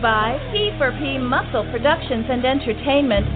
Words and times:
by 0.00 0.40
P4P 0.52 1.20
Muscle 1.20 1.68
Productions 1.70 2.24
and 2.28 2.44
Entertainment, 2.44 3.26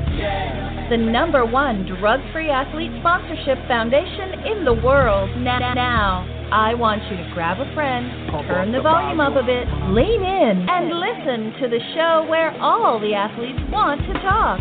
the 0.88 0.96
number 0.96 1.44
one 1.44 1.84
drug 1.84 2.20
free 2.32 2.48
athlete 2.48 2.90
sponsorship 3.00 3.58
foundation 3.68 4.40
in 4.48 4.64
the 4.64 4.72
world. 4.72 5.28
Now, 5.36 6.24
I 6.52 6.72
want 6.74 7.02
you 7.10 7.16
to 7.16 7.30
grab 7.34 7.60
a 7.60 7.68
friend, 7.74 8.08
turn 8.48 8.72
the 8.72 8.80
volume 8.80 9.20
up 9.20 9.36
a 9.36 9.44
bit, 9.44 9.68
lean 9.92 10.24
in, 10.24 10.64
and 10.68 10.88
listen 10.88 11.52
to 11.60 11.68
the 11.68 11.80
show 11.92 12.24
where 12.28 12.52
all 12.60 12.98
the 12.98 13.12
athletes 13.12 13.60
want 13.70 14.00
to 14.00 14.14
talk. 14.24 14.60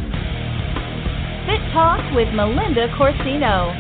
Fit 1.48 1.64
Talk 1.72 2.04
with 2.16 2.28
Melinda 2.36 2.88
Corsino. 2.98 3.72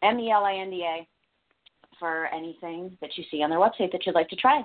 MELINDA 0.04 1.08
for 1.98 2.28
anything 2.28 2.96
that 3.02 3.18
you 3.18 3.24
see 3.32 3.42
on 3.42 3.50
their 3.50 3.58
website 3.58 3.92
that 3.92 4.06
you'd 4.06 4.14
like 4.14 4.30
to 4.30 4.36
try 4.36 4.64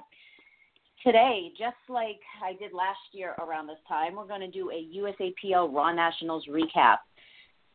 today, 1.05 1.53
just 1.59 1.77
like 1.89 2.21
I 2.43 2.53
did 2.55 2.73
last 2.73 2.99
year 3.13 3.35
around 3.39 3.67
this 3.67 3.79
time, 3.87 4.17
we're 4.17 4.27
going 4.27 4.41
to 4.41 4.51
do 4.51 4.71
a 4.71 4.87
USAPL 4.97 5.73
Raw 5.75 5.93
Nationals 5.93 6.47
recap. 6.49 6.99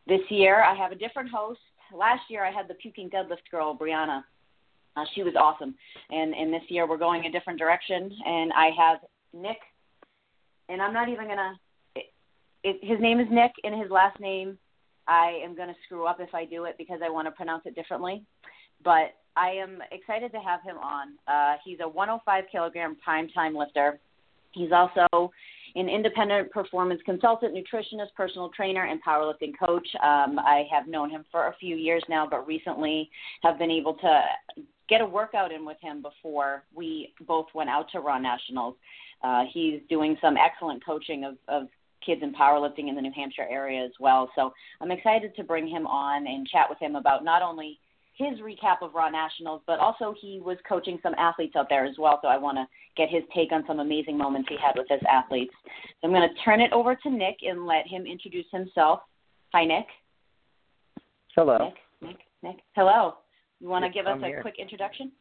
This 0.08 0.22
year, 0.30 0.64
I 0.64 0.76
have 0.76 0.92
a 0.92 0.96
different 0.96 1.30
host. 1.30 1.60
Last 1.94 2.24
year, 2.30 2.46
I 2.46 2.52
had 2.52 2.68
the 2.68 2.74
puking 2.76 3.10
deadlift 3.10 3.50
girl, 3.52 3.78
Brianna. 3.78 4.24
Uh, 4.96 5.06
she 5.16 5.24
was 5.24 5.34
awesome. 5.36 5.76
And, 6.12 6.34
and 6.34 6.54
this 6.54 6.64
year, 6.68 6.88
we're 6.88 6.98
going 6.98 7.26
a 7.26 7.32
different 7.32 7.60
direction. 7.60 8.12
And 8.26 8.52
I 8.54 8.70
have 8.78 9.00
Nick, 9.34 9.58
and 10.70 10.82
I'm 10.82 10.94
not 10.94 11.10
even 11.10 11.26
going 11.26 11.38
to, 11.38 11.54
his 12.64 13.00
name 13.00 13.20
is 13.20 13.28
Nick, 13.32 13.52
and 13.64 13.80
his 13.80 13.90
last 13.90 14.20
name, 14.20 14.58
I 15.08 15.42
am 15.44 15.56
going 15.56 15.68
to 15.68 15.76
screw 15.86 16.06
up 16.06 16.20
if 16.20 16.34
I 16.34 16.46
do 16.46 16.66
it 16.66 16.76
because 16.78 17.00
I 17.04 17.10
want 17.10 17.28
to 17.28 17.32
pronounce 17.32 17.64
it 17.66 17.76
differently. 17.76 18.24
But 18.84 19.16
I 19.36 19.50
am 19.50 19.80
excited 19.92 20.31
to 20.31 20.39
have 20.39 20.62
him 20.62 20.78
on. 20.78 21.14
Uh, 21.28 21.58
he's 21.64 21.80
a 21.81 21.88
105 21.88 22.44
kilogram 22.52 22.95
prime 23.03 23.28
time 23.30 23.56
lifter. 23.56 24.00
He's 24.52 24.72
also 24.72 25.31
an 25.75 25.90
independent 25.90 26.52
performance 26.52 27.02
consultant, 27.06 27.56
nutritionist, 27.56 28.14
personal 28.16 28.50
trainer, 28.50 28.86
and 28.86 29.03
powerlifting 29.03 29.53
coach. 29.58 29.88
Um, 30.03 30.38
I 30.40 30.67
have 30.72 30.88
known 30.88 31.09
him 31.09 31.25
for 31.31 31.48
a 31.48 31.56
few 31.59 31.75
years 31.75 32.03
now, 32.08 32.28
but 32.30 32.45
recently 32.45 33.09
have 33.42 33.58
been 33.58 33.72
able 33.72 33.95
to 33.95 34.22
get 34.88 35.02
a 35.02 35.06
workout 35.06 35.52
in 35.52 35.66
with 35.66 35.78
him 35.81 36.02
before 36.02 36.64
we 36.75 37.14
both 37.25 37.47
went 37.56 37.70
out 37.70 37.90
to 37.92 38.00
Raw 38.00 38.20
Nationals. 38.20 38.75
Uh, 39.23 39.44
he's 39.52 39.80
doing 39.90 40.18
some 40.22 40.36
excellent 40.38 40.86
coaching 40.86 41.23
of, 41.23 41.38
of 41.47 41.68
kids 42.06 42.22
in 42.22 42.34
powerlifting 42.34 42.90
in 42.90 42.95
the 42.95 43.02
New 43.02 43.14
Hampshire 43.16 43.47
area 43.50 43.84
as 43.84 43.94
well. 44.00 44.30
So 44.36 44.53
I'm 44.81 44.92
excited 44.92 45.36
to 45.38 45.44
bring 45.44 45.68
him 45.68 45.88
on 45.88 46.28
and 46.28 46.45
chat 46.47 46.68
with 46.70 46.78
him 46.80 46.95
about 46.95 47.23
not 47.23 47.42
only 47.42 47.80
his 48.16 48.39
recap 48.39 48.81
of 48.81 48.94
Raw 48.94 49.09
Nationals, 49.09 49.61
but 49.66 49.80
also 49.80 50.14
he 50.19 50.39
was 50.39 50.58
coaching 50.67 51.00
some 51.02 51.14
athletes 51.17 51.56
out 51.56 51.67
there 51.69 51.86
as 51.86 51.95
well. 51.97 52.19
So 52.22 52.28
I 52.28 52.38
want 52.38 52.58
to 52.58 52.67
get 52.95 53.09
his 53.09 53.23
take 53.36 53.52
on 53.52 53.64
some 53.66 53.80
amazing 53.80 54.17
moments 54.17 54.50
he 54.50 54.56
had 54.56 54.73
with 54.78 54.88
his 54.89 55.02
athletes. 55.09 55.53
So 55.66 56.08
I'm 56.08 56.11
going 56.11 56.28
to 56.28 56.41
turn 56.44 56.61
it 56.61 56.72
over 56.72 56.95
to 56.95 57.09
Nick 57.09 57.38
and 57.41 57.66
let 57.66 57.88
him 57.88 58.06
introduce 58.06 58.46
himself. 58.52 59.00
Hi, 59.53 59.66
Nick. 59.66 59.88
Hello. 61.35 61.57
Nick, 61.57 61.75
Nick, 62.02 62.18
Nick. 62.44 62.57
Hello. 62.75 63.16
You 63.59 63.69
want 63.69 63.84
to 63.84 63.88
Yes, 63.88 63.96
give 63.96 64.07
us 64.07 64.13
I'm 64.16 64.23
a 64.23 64.28
here. 64.28 64.41
quick 64.41 64.56
introduction? 64.59 65.12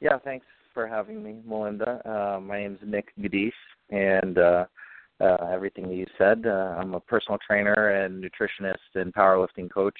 Yeah, 0.00 0.18
thanks 0.24 0.46
for 0.74 0.86
having 0.86 1.22
me, 1.22 1.40
Melinda. 1.46 2.00
Uh, 2.04 2.40
my 2.40 2.64
is 2.66 2.78
Nick 2.84 3.12
Guidice, 3.20 3.52
and 3.90 4.38
uh, 4.38 4.64
uh, 5.20 5.36
everything 5.52 5.88
that 5.88 5.94
you 5.94 6.06
said. 6.16 6.44
Uh, 6.46 6.76
I'm 6.78 6.94
a 6.94 7.00
personal 7.00 7.38
trainer 7.46 8.02
and 8.02 8.22
nutritionist 8.22 8.76
and 8.94 9.12
powerlifting 9.12 9.70
coach 9.70 9.98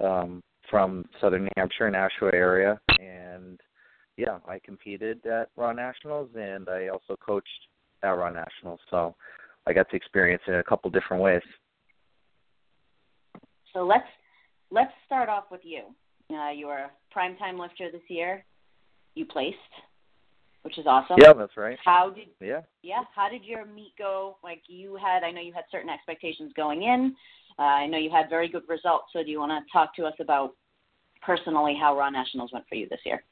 um, 0.00 0.42
from 0.72 1.04
Southern 1.20 1.44
New 1.44 1.50
Hampshire, 1.58 1.84
and 1.84 1.92
Nashua 1.92 2.30
area, 2.32 2.80
and 2.98 3.60
yeah, 4.16 4.38
I 4.48 4.58
competed 4.64 5.24
at 5.26 5.50
Raw 5.54 5.72
Nationals, 5.72 6.30
and 6.34 6.66
I 6.66 6.88
also 6.88 7.14
coached 7.24 7.46
at 8.02 8.08
Raw 8.08 8.30
Nationals. 8.30 8.80
So 8.90 9.14
I 9.66 9.74
got 9.74 9.90
to 9.90 9.96
experience 9.96 10.42
it 10.48 10.52
in 10.52 10.60
a 10.60 10.64
couple 10.64 10.90
different 10.90 11.22
ways. 11.22 11.42
So 13.74 13.84
let's 13.84 14.08
let's 14.70 14.92
start 15.04 15.28
off 15.28 15.44
with 15.50 15.60
you. 15.62 15.82
Uh, 16.34 16.50
you 16.50 16.68
were 16.68 16.78
a 16.78 16.90
primetime 17.14 17.60
lifter 17.60 17.90
this 17.92 18.02
year. 18.08 18.42
You 19.14 19.26
placed, 19.26 19.56
which 20.62 20.78
is 20.78 20.86
awesome. 20.86 21.16
Yeah, 21.20 21.34
that's 21.34 21.58
right. 21.58 21.78
How 21.84 22.08
did 22.08 22.28
Yeah. 22.40 22.62
yeah, 22.82 23.02
how 23.14 23.28
did 23.28 23.44
your 23.44 23.66
meet 23.66 23.92
go? 23.98 24.38
Like 24.42 24.62
you 24.68 24.96
had, 24.96 25.22
I 25.22 25.32
know 25.32 25.42
you 25.42 25.52
had 25.52 25.64
certain 25.70 25.90
expectations 25.90 26.50
going 26.56 26.82
in. 26.82 27.14
Uh, 27.58 27.62
I 27.62 27.86
know 27.86 27.98
you 27.98 28.10
had 28.10 28.30
very 28.30 28.48
good 28.48 28.62
results. 28.68 29.08
So 29.12 29.22
do 29.22 29.30
you 29.30 29.38
want 29.38 29.52
to 29.52 29.70
talk 29.70 29.94
to 29.96 30.06
us 30.06 30.14
about 30.18 30.54
personally 31.24 31.76
how 31.80 31.96
Raw 31.96 32.10
Nationals 32.10 32.50
went 32.52 32.68
for 32.68 32.74
you 32.74 32.88
this 32.88 33.00
year? 33.04 33.22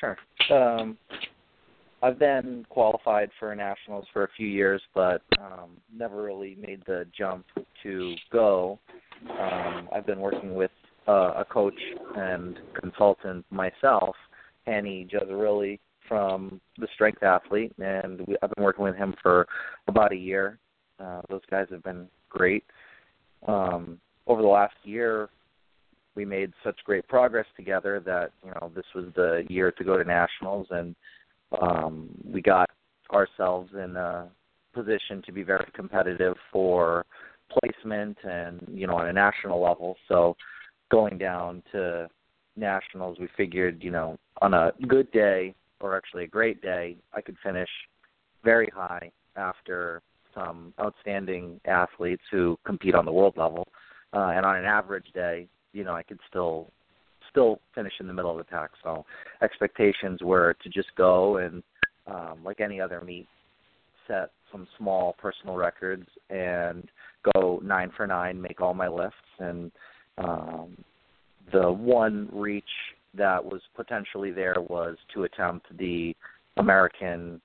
Sure. 0.00 0.16
Um, 0.50 0.98
I've 2.02 2.18
been 2.18 2.66
qualified 2.68 3.30
for 3.38 3.54
nationals 3.54 4.04
for 4.12 4.24
a 4.24 4.28
few 4.36 4.46
years, 4.46 4.82
but 4.94 5.22
um, 5.38 5.70
never 5.96 6.22
really 6.22 6.56
made 6.60 6.82
the 6.86 7.06
jump 7.16 7.46
to 7.82 8.14
go. 8.30 8.78
Um, 9.40 9.88
I've 9.94 10.06
been 10.06 10.20
working 10.20 10.54
with 10.54 10.70
uh, 11.08 11.32
a 11.36 11.44
coach 11.44 11.78
and 12.16 12.58
consultant 12.78 13.46
myself, 13.50 14.16
Hanny 14.66 15.08
Jazzarilli 15.10 15.78
from 16.06 16.60
the 16.78 16.88
Strength 16.94 17.22
Athlete, 17.22 17.72
and 17.78 18.20
we, 18.26 18.36
I've 18.42 18.50
been 18.54 18.64
working 18.64 18.84
with 18.84 18.96
him 18.96 19.14
for 19.22 19.46
about 19.88 20.12
a 20.12 20.16
year. 20.16 20.58
Uh, 21.00 21.22
those 21.30 21.40
guys 21.50 21.66
have 21.70 21.82
been 21.82 22.06
great. 22.28 22.64
Um, 23.48 23.98
over 24.26 24.42
the 24.42 24.48
last 24.48 24.74
year, 24.84 25.30
we 26.14 26.24
made 26.24 26.52
such 26.62 26.78
great 26.84 27.06
progress 27.08 27.46
together 27.56 28.00
that 28.04 28.32
you 28.44 28.50
know 28.50 28.70
this 28.74 28.84
was 28.94 29.06
the 29.16 29.44
year 29.48 29.72
to 29.72 29.84
go 29.84 29.96
to 29.96 30.04
nationals 30.04 30.66
and 30.70 30.94
um 31.60 32.08
we 32.24 32.40
got 32.40 32.70
ourselves 33.12 33.70
in 33.74 33.96
a 33.96 34.28
position 34.72 35.22
to 35.24 35.32
be 35.32 35.42
very 35.42 35.70
competitive 35.74 36.36
for 36.52 37.04
placement 37.50 38.16
and 38.24 38.66
you 38.72 38.86
know 38.86 38.96
on 38.96 39.08
a 39.08 39.12
national 39.12 39.62
level. 39.62 39.96
So 40.08 40.36
going 40.90 41.18
down 41.18 41.62
to 41.72 42.08
nationals 42.56 43.18
we 43.18 43.28
figured 43.36 43.82
you 43.82 43.90
know 43.90 44.18
on 44.42 44.54
a 44.54 44.72
good 44.86 45.10
day 45.12 45.54
or 45.80 45.96
actually 45.96 46.22
a 46.22 46.28
great 46.28 46.62
day 46.62 46.96
i 47.12 47.20
could 47.20 47.36
finish 47.42 47.68
very 48.44 48.70
high 48.72 49.10
after 49.36 50.02
some 50.34 50.74
outstanding 50.80 51.60
athletes 51.64 52.22
who 52.30 52.58
compete 52.64 52.94
on 52.94 53.04
the 53.04 53.12
world 53.12 53.34
level. 53.36 53.66
Uh, 54.12 54.32
and 54.34 54.46
on 54.46 54.56
an 54.56 54.64
average 54.64 55.06
day 55.12 55.48
you 55.74 55.84
know 55.84 55.92
I 55.92 56.02
could 56.02 56.20
still 56.30 56.70
still 57.30 57.60
finish 57.74 57.92
in 58.00 58.06
the 58.06 58.12
middle 58.12 58.30
of 58.30 58.38
the 58.38 58.44
pack. 58.44 58.70
So 58.82 59.04
expectations 59.42 60.20
were 60.22 60.56
to 60.62 60.68
just 60.70 60.88
go 60.96 61.38
and 61.38 61.62
um, 62.06 62.38
like 62.44 62.60
any 62.60 62.80
other 62.80 63.00
meet, 63.00 63.26
set 64.06 64.30
some 64.52 64.66
small 64.78 65.14
personal 65.14 65.56
records 65.56 66.06
and 66.30 66.88
go 67.34 67.60
nine 67.64 67.90
for 67.96 68.06
nine, 68.06 68.40
make 68.40 68.60
all 68.60 68.74
my 68.74 68.88
lifts, 68.88 69.16
and 69.40 69.72
um, 70.18 70.76
the 71.52 71.70
one 71.72 72.28
reach 72.32 72.64
that 73.16 73.44
was 73.44 73.60
potentially 73.74 74.30
there 74.30 74.56
was 74.68 74.96
to 75.12 75.24
attempt 75.24 75.66
the 75.76 76.14
American 76.56 77.40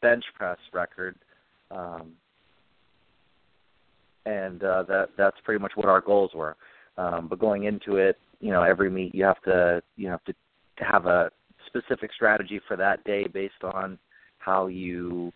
bench 0.00 0.24
press 0.34 0.58
record. 0.72 1.16
Um, 1.70 2.12
and 4.26 4.62
uh, 4.62 4.84
that 4.84 5.08
that's 5.16 5.36
pretty 5.44 5.60
much 5.60 5.72
what 5.74 5.86
our 5.86 6.00
goals 6.00 6.32
were. 6.34 6.56
Um, 7.00 7.28
but 7.28 7.38
going 7.38 7.64
into 7.64 7.96
it, 7.96 8.18
you 8.40 8.50
know, 8.50 8.62
every 8.62 8.90
meet 8.90 9.14
you 9.14 9.24
have 9.24 9.40
to 9.42 9.82
you 9.96 10.08
have 10.08 10.24
to 10.24 10.34
have 10.78 11.06
a 11.06 11.30
specific 11.66 12.10
strategy 12.14 12.60
for 12.68 12.76
that 12.76 13.02
day 13.04 13.26
based 13.32 13.62
on 13.62 13.98
how 14.38 14.66
you 14.66 15.32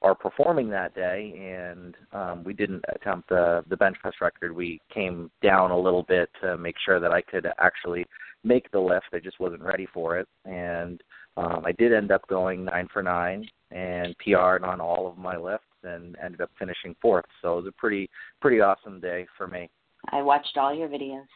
are 0.00 0.14
performing 0.14 0.68
that 0.70 0.94
day. 0.94 1.32
And 1.36 1.94
um, 2.12 2.44
we 2.44 2.52
didn't 2.52 2.84
attempt 2.94 3.28
the 3.28 3.64
the 3.68 3.76
bench 3.76 3.96
press 4.00 4.14
record. 4.20 4.54
We 4.54 4.80
came 4.94 5.30
down 5.42 5.72
a 5.72 5.78
little 5.78 6.04
bit 6.04 6.30
to 6.40 6.56
make 6.56 6.76
sure 6.84 7.00
that 7.00 7.10
I 7.10 7.20
could 7.20 7.46
actually 7.58 8.04
make 8.44 8.70
the 8.70 8.80
lift. 8.80 9.06
I 9.12 9.18
just 9.18 9.40
wasn't 9.40 9.62
ready 9.62 9.88
for 9.92 10.18
it, 10.18 10.28
and 10.44 11.00
um, 11.36 11.62
I 11.64 11.72
did 11.72 11.92
end 11.92 12.12
up 12.12 12.26
going 12.28 12.64
nine 12.64 12.88
for 12.92 13.02
nine 13.02 13.48
and 13.70 14.14
PR'd 14.18 14.64
on 14.64 14.80
all 14.80 15.08
of 15.08 15.16
my 15.16 15.36
lifts 15.36 15.64
and 15.82 16.16
ended 16.22 16.42
up 16.42 16.50
finishing 16.58 16.94
fourth. 17.00 17.24
So 17.40 17.54
it 17.54 17.64
was 17.64 17.66
a 17.66 17.80
pretty 17.80 18.08
pretty 18.40 18.60
awesome 18.60 19.00
day 19.00 19.26
for 19.36 19.48
me. 19.48 19.68
I 20.10 20.22
watched 20.22 20.56
all 20.56 20.74
your 20.74 20.88
videos. 20.88 21.26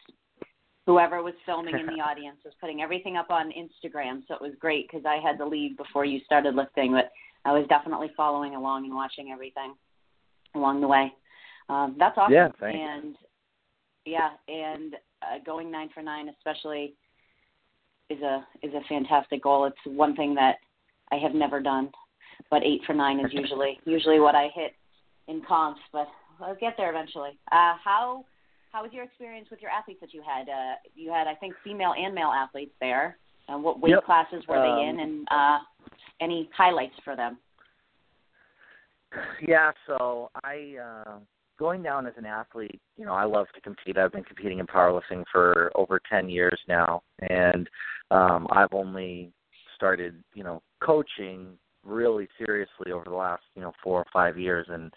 whoever 0.85 1.21
was 1.21 1.33
filming 1.45 1.77
in 1.77 1.85
the 1.85 2.01
audience 2.09 2.37
was 2.43 2.53
putting 2.59 2.81
everything 2.81 3.17
up 3.17 3.29
on 3.29 3.51
Instagram, 3.51 4.23
so 4.27 4.35
it 4.35 4.41
was 4.41 4.53
great 4.59 4.87
because 4.89 5.05
I 5.05 5.17
had 5.21 5.37
to 5.37 5.45
leave 5.45 5.77
before 5.77 6.05
you 6.05 6.19
started 6.25 6.55
lifting, 6.55 6.91
but 6.91 7.11
I 7.45 7.53
was 7.53 7.65
definitely 7.69 8.11
following 8.15 8.55
along 8.55 8.85
and 8.85 8.93
watching 8.93 9.31
everything 9.31 9.75
along 10.55 10.81
the 10.81 10.87
way. 10.87 11.13
Um, 11.69 11.95
that's 11.99 12.17
awesome. 12.17 12.33
Yeah, 12.33 12.49
thanks. 12.59 12.77
And 12.79 13.15
yeah, 14.05 14.29
and 14.47 14.95
uh, 15.21 15.43
going 15.45 15.71
nine 15.71 15.89
for 15.93 16.01
nine, 16.01 16.29
especially, 16.29 16.93
is 18.09 18.21
a 18.21 18.45
is 18.63 18.73
a 18.73 18.81
fantastic 18.87 19.43
goal. 19.43 19.65
It's 19.65 19.77
one 19.85 20.15
thing 20.15 20.33
that 20.35 20.55
I 21.11 21.15
have 21.15 21.33
never 21.33 21.61
done, 21.61 21.89
but 22.49 22.63
eight 22.63 22.81
for 22.85 22.93
nine 22.93 23.19
is 23.19 23.27
usually 23.31 23.79
usually 23.85 24.19
what 24.19 24.35
I 24.35 24.49
hit 24.53 24.73
in 25.27 25.41
comps. 25.47 25.81
But 25.91 26.07
I'll 26.41 26.55
get 26.55 26.75
there 26.77 26.89
eventually. 26.89 27.31
Uh, 27.51 27.75
how 27.83 28.25
how 28.71 28.83
was 28.83 28.91
your 28.93 29.03
experience 29.03 29.47
with 29.49 29.61
your 29.61 29.71
athletes 29.71 30.01
that 30.01 30.13
you 30.13 30.21
had? 30.21 30.49
Uh, 30.49 30.75
you 30.95 31.11
had, 31.11 31.27
I 31.27 31.35
think, 31.35 31.53
female 31.63 31.93
and 31.97 32.13
male 32.13 32.31
athletes 32.35 32.73
there. 32.79 33.17
Uh, 33.49 33.57
what 33.57 33.79
weight 33.79 33.91
yep. 33.91 34.03
classes 34.05 34.43
were 34.47 34.57
um, 34.57 34.63
they 34.63 34.89
in, 34.89 34.99
and 34.99 35.27
uh, 35.31 35.57
any 36.21 36.49
highlights 36.55 36.95
for 37.03 37.15
them? 37.15 37.37
Yeah, 39.41 39.71
so 39.87 40.29
I 40.43 40.75
uh, 40.83 41.19
going 41.57 41.81
down 41.81 42.07
as 42.07 42.13
an 42.17 42.25
athlete, 42.25 42.79
you 42.97 43.05
know, 43.05 43.13
I 43.13 43.25
love 43.25 43.47
to 43.55 43.61
compete. 43.61 43.97
I've 43.97 44.11
been 44.11 44.23
competing 44.23 44.59
in 44.59 44.67
powerlifting 44.67 45.23
for 45.31 45.71
over 45.75 45.99
10 46.09 46.29
years 46.29 46.59
now 46.67 47.01
and 47.29 47.69
um 48.11 48.47
I've 48.51 48.73
only 48.73 49.31
started, 49.75 50.23
you 50.33 50.43
know, 50.43 50.61
coaching 50.81 51.57
really 51.83 52.27
seriously 52.37 52.91
over 52.91 53.05
the 53.05 53.15
last, 53.15 53.43
you 53.55 53.61
know, 53.61 53.71
4 53.83 53.99
or 53.99 54.05
5 54.13 54.37
years 54.37 54.67
and 54.69 54.93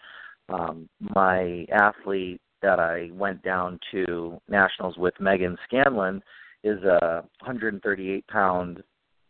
um 0.49 0.89
my 0.99 1.65
athlete 1.71 2.41
that 2.61 2.79
I 2.79 3.09
went 3.13 3.43
down 3.43 3.79
to 3.91 4.39
nationals 4.49 4.97
with 4.97 5.13
Megan 5.19 5.57
Scanlon 5.65 6.21
is 6.63 6.81
a 6.83 7.23
138 7.39 8.27
pound 8.27 8.83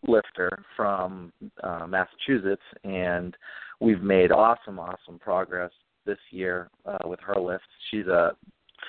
lifter 0.07 0.63
from 0.75 1.31
uh, 1.63 1.85
Massachusetts, 1.87 2.61
and 2.83 3.35
we've 3.79 4.01
made 4.01 4.31
awesome, 4.31 4.79
awesome 4.79 5.19
progress 5.19 5.71
this 6.05 6.17
year 6.31 6.69
uh, 6.85 7.07
with 7.07 7.19
her 7.21 7.39
lifts. 7.39 7.67
She's 7.89 8.07
a 8.07 8.31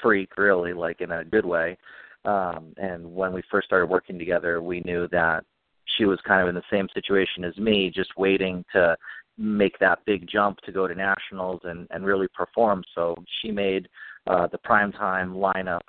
freak, 0.03 0.37
really, 0.37 0.73
like 0.73 1.01
in 1.01 1.13
a 1.13 1.25
good 1.25 1.45
way. 1.45 1.77
Um, 2.25 2.73
and 2.77 3.15
when 3.15 3.33
we 3.33 3.43
first 3.51 3.67
started 3.67 3.87
working 3.87 4.19
together, 4.19 4.63
we 4.63 4.81
knew 4.81 5.09
that 5.09 5.45
she 5.99 6.05
was 6.05 6.19
kind 6.27 6.41
of 6.43 6.49
in 6.49 6.55
the 6.55 6.63
same 6.71 6.89
situation 6.95 7.45
as 7.45 7.57
me, 7.59 7.91
just 7.95 8.17
waiting 8.17 8.65
to 8.73 8.97
make 9.39 9.79
that 9.79 9.99
big 10.07 10.29
jump 10.29 10.59
to 10.59 10.73
go 10.73 10.87
to 10.87 10.95
nationals 10.95 11.61
and 11.65 11.87
and 11.91 12.05
really 12.05 12.29
perform. 12.35 12.85
So 12.95 13.17
she 13.41 13.51
made 13.51 13.89
uh, 14.27 14.47
the 14.49 14.59
primetime 14.59 15.35
lineup 15.35 15.81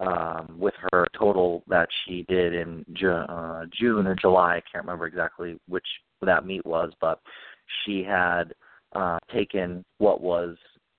um, 0.00 0.56
with 0.58 0.74
her 0.92 1.06
total 1.18 1.62
that 1.68 1.88
she 2.04 2.24
did 2.28 2.54
in 2.54 2.84
Ju- 2.92 3.10
uh, 3.10 3.64
June 3.72 4.06
or 4.06 4.14
July. 4.14 4.56
I 4.56 4.62
can't 4.70 4.84
remember 4.84 5.06
exactly 5.06 5.58
which 5.68 5.86
that 6.22 6.46
meet 6.46 6.64
was, 6.66 6.92
but 7.00 7.20
she 7.84 8.02
had 8.02 8.54
uh, 8.94 9.18
taken 9.32 9.84
what 9.98 10.20
was 10.20 10.56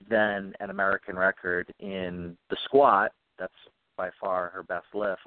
then 0.09 0.53
an 0.59 0.69
American 0.69 1.15
record 1.15 1.71
in 1.79 2.37
the 2.49 2.57
squat. 2.65 3.11
That's 3.37 3.53
by 3.97 4.09
far 4.19 4.49
her 4.49 4.63
best 4.63 4.87
lift, 4.93 5.21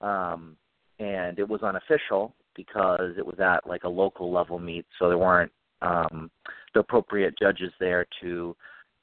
um, 0.00 0.56
and 0.98 1.38
it 1.38 1.48
was 1.48 1.62
unofficial 1.62 2.34
because 2.54 3.12
it 3.16 3.24
was 3.24 3.38
at 3.38 3.66
like 3.66 3.84
a 3.84 3.88
local 3.88 4.32
level 4.32 4.58
meet, 4.58 4.84
so 4.98 5.08
there 5.08 5.18
weren't 5.18 5.52
um, 5.82 6.30
the 6.74 6.80
appropriate 6.80 7.34
judges 7.38 7.72
there 7.80 8.06
to 8.20 8.54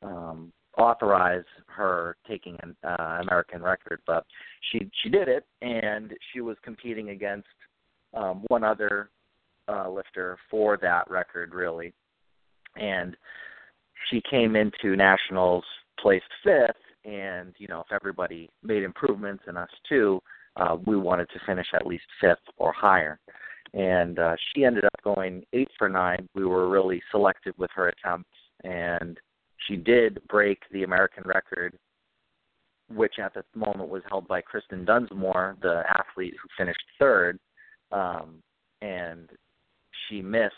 um, 0.04 0.52
authorize 0.78 1.44
her 1.68 2.18
taking 2.28 2.58
an 2.64 2.76
uh, 2.84 3.20
American 3.22 3.62
record, 3.62 4.02
but 4.06 4.26
she 4.72 4.90
she 5.04 5.10
did 5.10 5.28
it, 5.28 5.46
and 5.62 6.14
she 6.32 6.42
was 6.42 6.58
competing 6.64 7.10
against 7.10 7.48
um, 8.14 8.44
one 8.48 8.64
other 8.64 9.10
uh, 9.68 9.90
lifter 9.90 10.38
for 10.50 10.78
that 10.82 11.10
record, 11.10 11.54
really, 11.54 11.94
and 12.76 13.16
she 14.10 14.22
came 14.30 14.56
into 14.56 14.96
nationals 14.96 15.64
placed 16.00 16.26
fifth, 16.44 16.76
and 17.06 17.54
you 17.58 17.68
know 17.68 17.82
if 17.82 17.92
everybody 17.92 18.50
made 18.64 18.84
improvements 18.84 19.44
and 19.48 19.58
us 19.58 19.70
too, 19.88 20.22
uh, 20.58 20.78
we 20.86 20.98
wanted 20.98 21.28
to 21.30 21.40
finish 21.46 21.68
at 21.74 21.86
least 21.88 22.06
fifth 22.22 22.38
or 22.58 22.72
higher. 22.72 23.20
And 23.74 24.18
uh, 24.18 24.36
she 24.54 24.64
ended 24.64 24.86
up 24.86 24.94
going 25.04 25.44
eight 25.52 25.68
for 25.78 25.90
nine. 25.90 26.30
We 26.34 26.46
were 26.46 26.70
really 26.70 27.02
selective 27.12 27.54
with 27.58 27.70
her 27.76 27.90
attempts, 27.90 28.30
and 28.64 29.20
she 29.68 29.76
did 29.76 30.20
break 30.28 30.60
the 30.72 30.84
American 30.84 31.24
record, 31.26 31.78
which 32.94 33.16
at 33.24 33.34
the 33.34 33.44
moment 33.56 33.90
was 33.90 34.04
held 34.10 34.28
by 34.28 34.42
Kristen 34.42 34.86
Dunsmore, 34.86 35.58
the 35.62 35.84
athlete 35.90 36.36
who 36.42 36.48
finished 36.58 36.84
third, 37.00 37.40
um, 37.92 38.42
and 38.82 39.30
she 40.08 40.22
missed 40.22 40.54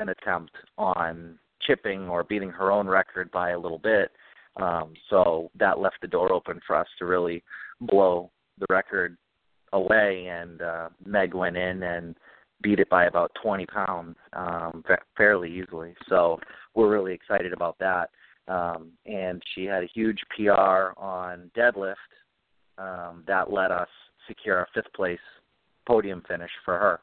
an 0.00 0.10
attempt 0.10 0.52
on 0.76 1.38
chipping 1.62 2.08
or 2.08 2.22
beating 2.22 2.50
her 2.50 2.70
own 2.70 2.86
record 2.86 3.30
by 3.32 3.50
a 3.50 3.58
little 3.58 3.78
bit. 3.78 4.10
Um, 4.56 4.94
so 5.10 5.50
that 5.58 5.78
left 5.78 5.96
the 6.00 6.08
door 6.08 6.32
open 6.32 6.60
for 6.66 6.76
us 6.76 6.86
to 6.98 7.04
really 7.04 7.42
blow 7.80 8.30
the 8.58 8.66
record 8.70 9.16
away, 9.72 10.26
and 10.28 10.62
uh, 10.62 10.88
Meg 11.04 11.34
went 11.34 11.56
in 11.56 11.82
and 11.82 12.16
beat 12.60 12.80
it 12.80 12.88
by 12.88 13.04
about 13.04 13.30
20 13.40 13.66
pounds 13.66 14.16
um, 14.32 14.82
fairly 15.16 15.50
easily. 15.50 15.94
So 16.08 16.40
we're 16.74 16.90
really 16.90 17.14
excited 17.14 17.52
about 17.52 17.78
that 17.78 18.10
um, 18.48 18.92
and 19.06 19.42
she 19.54 19.64
had 19.64 19.82
a 19.82 19.90
huge 19.94 20.18
PR 20.34 20.92
on 20.96 21.50
deadlift 21.56 21.94
um, 22.78 23.24
that 23.26 23.52
let 23.52 23.70
us 23.70 23.88
secure 24.26 24.60
a 24.60 24.66
fifth 24.74 24.92
place 24.94 25.18
podium 25.86 26.22
finish 26.26 26.50
for 26.64 26.78
her. 26.78 27.00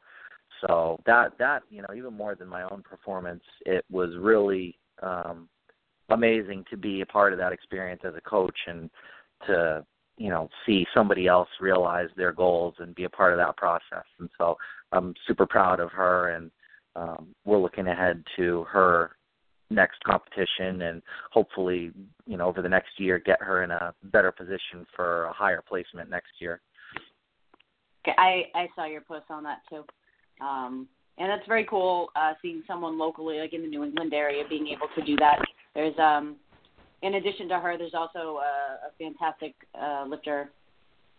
So 0.62 1.00
that 1.06 1.38
that 1.38 1.64
you 1.70 1.82
know 1.82 1.94
even 1.96 2.14
more 2.14 2.36
than 2.36 2.48
my 2.48 2.64
own 2.64 2.82
performance, 2.82 3.44
it 3.66 3.86
was 3.92 4.12
really 4.20 4.78
um, 5.04 5.48
amazing 6.10 6.66
to 6.70 6.78
be 6.78 7.02
a 7.02 7.06
part 7.06 7.34
of 7.34 7.40
that 7.40 7.52
experience 7.52 8.02
as 8.06 8.14
a 8.16 8.22
coach 8.22 8.58
and 8.68 8.90
to 9.48 9.86
you 10.18 10.30
know 10.30 10.50
see 10.66 10.86
somebody 10.94 11.28
else 11.28 11.50
realize 11.60 12.08
their 12.16 12.32
goals 12.32 12.74
and 12.80 12.96
be 12.96 13.04
a 13.04 13.10
part 13.10 13.34
of 13.34 13.40
that 13.40 13.58
process. 13.58 14.06
And 14.20 14.30
so 14.38 14.56
I'm 14.92 15.14
super 15.28 15.46
proud 15.46 15.80
of 15.80 15.92
her, 15.92 16.30
and 16.30 16.50
um, 16.96 17.28
we're 17.44 17.60
looking 17.60 17.88
ahead 17.88 18.24
to 18.38 18.64
her 18.64 19.12
next 19.70 20.04
competition 20.04 20.84
and 20.84 21.02
hopefully 21.32 21.92
you 22.26 22.38
know 22.38 22.46
over 22.46 22.62
the 22.62 22.70
next 22.70 23.00
year 23.00 23.20
get 23.20 23.42
her 23.42 23.64
in 23.64 23.72
a 23.72 23.94
better 24.06 24.32
position 24.32 24.86
for 24.96 25.26
a 25.26 25.34
higher 25.34 25.64
placement 25.68 26.10
next 26.10 26.32
year. 26.40 26.62
Okay 28.04 28.16
i 28.18 28.44
i 28.54 28.68
saw 28.76 28.86
your 28.86 29.02
post 29.02 29.26
on 29.30 29.44
that 29.44 29.62
too. 29.70 29.84
Um 30.42 30.88
and 31.18 31.30
that's 31.30 31.48
very 31.48 31.66
cool 31.66 32.10
uh 32.16 32.34
seeing 32.42 32.64
someone 32.68 32.98
locally 32.98 33.40
like 33.40 33.54
in 33.54 33.62
the 33.62 33.68
new 33.68 33.84
england 33.84 34.14
area 34.14 34.44
being 34.48 34.68
able 34.68 34.88
to 34.96 35.04
do 35.04 35.16
that. 35.18 35.40
There's 35.74 35.98
um 35.98 36.36
in 37.02 37.16
addition 37.16 37.50
to 37.50 37.60
her 37.60 37.78
there's 37.78 37.96
also 37.96 38.38
a, 38.38 38.88
a 38.88 38.92
fantastic 39.00 39.56
uh 39.80 40.06
lifter 40.08 40.52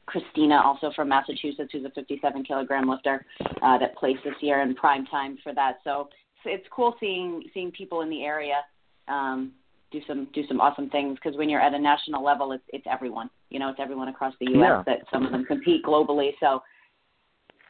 Christina, 0.07 0.63
also 0.65 0.93
from 0.95 1.09
Massachusetts, 1.09 1.71
who's 1.73 1.85
a 1.85 1.91
57 1.91 2.45
kilogram 2.45 2.89
lifter 2.89 3.27
uh, 3.61 3.77
that 3.79 3.97
placed 3.97 4.21
this 4.25 4.35
year 4.41 4.63
in 4.63 4.75
prime 4.75 5.05
time 5.07 5.37
for 5.43 5.53
that. 5.55 5.79
So 5.83 6.09
it's 6.47 6.67
cool 6.71 6.95
seeing 7.01 7.43
seeing 7.53 7.71
people 7.71 8.01
in 8.03 8.11
the 8.11 8.23
area 8.23 8.63
um, 9.09 9.53
do 9.93 10.01
some 10.07 10.29
do 10.35 10.43
some 10.49 10.61
awesome 10.61 10.91
things 10.91 11.19
because 11.23 11.37
when 11.39 11.49
you're 11.49 11.61
at 11.61 11.75
a 11.75 11.79
national 11.79 12.25
level, 12.25 12.53
it's 12.53 12.65
it's 12.69 12.87
everyone. 12.91 13.31
You 13.51 13.59
know, 13.59 13.71
it's 13.71 13.81
everyone 13.81 14.09
across 14.09 14.35
the 14.41 14.51
U.S. 14.53 14.69
Yeah. 14.69 14.83
that 14.87 15.07
some 15.13 15.25
of 15.25 15.33
them 15.33 15.45
compete 15.45 15.85
globally. 15.85 16.31
So 16.41 16.61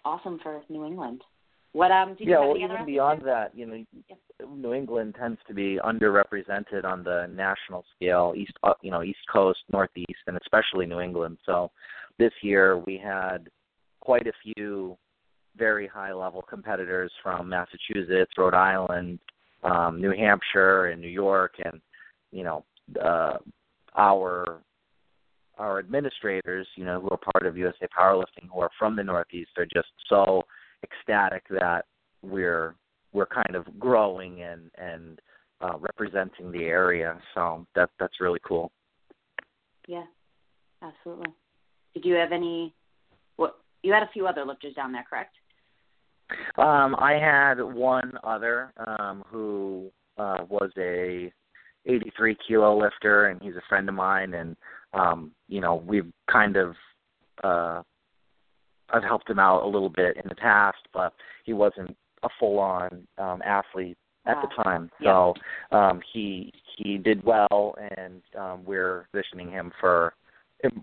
awesome 0.04 0.38
for 0.42 0.62
New 0.68 0.84
England. 0.86 1.22
What 1.72 1.90
um? 1.90 2.16
Yeah, 2.18 2.40
you 2.40 2.48
well, 2.48 2.56
even 2.56 2.86
beyond 2.86 3.22
that, 3.26 3.54
you 3.54 3.66
know, 3.66 3.84
yep. 4.08 4.18
New 4.48 4.72
England 4.72 5.14
tends 5.18 5.38
to 5.46 5.52
be 5.52 5.78
underrepresented 5.84 6.84
on 6.84 7.04
the 7.04 7.26
national 7.34 7.84
scale, 7.94 8.32
east, 8.34 8.52
uh, 8.62 8.72
you 8.80 8.90
know, 8.90 9.02
East 9.02 9.18
Coast, 9.30 9.58
Northeast, 9.70 10.20
and 10.26 10.38
especially 10.38 10.86
New 10.86 11.00
England. 11.00 11.36
So 11.44 11.70
this 12.18 12.32
year 12.42 12.78
we 12.78 12.98
had 13.02 13.48
quite 14.00 14.26
a 14.26 14.32
few 14.42 14.96
very 15.56 15.86
high 15.86 16.12
level 16.12 16.42
competitors 16.42 17.12
from 17.22 17.48
Massachusetts, 17.48 18.32
Rhode 18.36 18.54
Island, 18.54 19.18
um, 19.62 20.00
New 20.00 20.12
Hampshire, 20.12 20.86
and 20.86 21.00
New 21.00 21.08
York, 21.08 21.54
and 21.64 21.80
you 22.32 22.44
know 22.44 22.64
uh, 23.02 23.38
our 23.96 24.60
our 25.58 25.78
administrators, 25.78 26.66
you 26.76 26.84
know, 26.84 27.00
who 27.00 27.08
are 27.08 27.32
part 27.32 27.46
of 27.46 27.56
USA 27.56 27.86
Powerlifting, 27.98 28.48
who 28.52 28.60
are 28.60 28.70
from 28.78 28.94
the 28.94 29.02
Northeast, 29.02 29.50
are 29.56 29.64
just 29.64 29.88
so 30.08 30.42
ecstatic 30.82 31.44
that 31.48 31.86
we're 32.22 32.74
we're 33.12 33.26
kind 33.26 33.54
of 33.54 33.66
growing 33.78 34.42
and 34.42 34.70
and 34.76 35.20
uh, 35.60 35.78
representing 35.78 36.52
the 36.52 36.64
area. 36.64 37.18
So 37.34 37.66
that 37.74 37.90
that's 37.98 38.20
really 38.20 38.40
cool. 38.46 38.70
Yeah, 39.88 40.04
absolutely. 40.82 41.32
Did 41.94 42.04
you 42.04 42.14
have 42.14 42.32
any? 42.32 42.74
What 43.36 43.58
you 43.82 43.92
had 43.92 44.02
a 44.02 44.10
few 44.12 44.26
other 44.26 44.44
lifters 44.44 44.74
down 44.74 44.92
there, 44.92 45.04
correct? 45.08 45.34
Um, 46.56 46.96
I 46.98 47.18
had 47.20 47.60
one 47.62 48.12
other 48.24 48.72
um, 48.86 49.24
who 49.30 49.90
uh, 50.18 50.38
was 50.48 50.70
a 50.78 51.32
83 51.86 52.36
kilo 52.46 52.78
lifter, 52.78 53.26
and 53.26 53.40
he's 53.40 53.54
a 53.54 53.62
friend 53.68 53.88
of 53.88 53.94
mine. 53.94 54.34
And 54.34 54.56
um, 54.92 55.32
you 55.48 55.60
know, 55.60 55.76
we've 55.86 56.10
kind 56.30 56.56
of 56.56 56.74
uh, 57.44 57.82
I've 58.90 59.02
helped 59.02 59.28
him 59.28 59.38
out 59.38 59.64
a 59.64 59.66
little 59.66 59.90
bit 59.90 60.16
in 60.16 60.28
the 60.28 60.34
past, 60.34 60.78
but 60.92 61.12
he 61.44 61.52
wasn't 61.52 61.96
a 62.22 62.28
full 62.40 62.58
on 62.58 63.06
um 63.18 63.42
athlete 63.44 63.96
at 64.26 64.36
the 64.42 64.62
time. 64.62 64.90
So 65.02 65.34
um 65.70 66.00
he 66.12 66.52
he 66.76 66.98
did 66.98 67.24
well 67.24 67.76
and 67.96 68.22
um 68.38 68.64
we're 68.64 69.06
positioning 69.12 69.50
him 69.50 69.72
for 69.80 70.14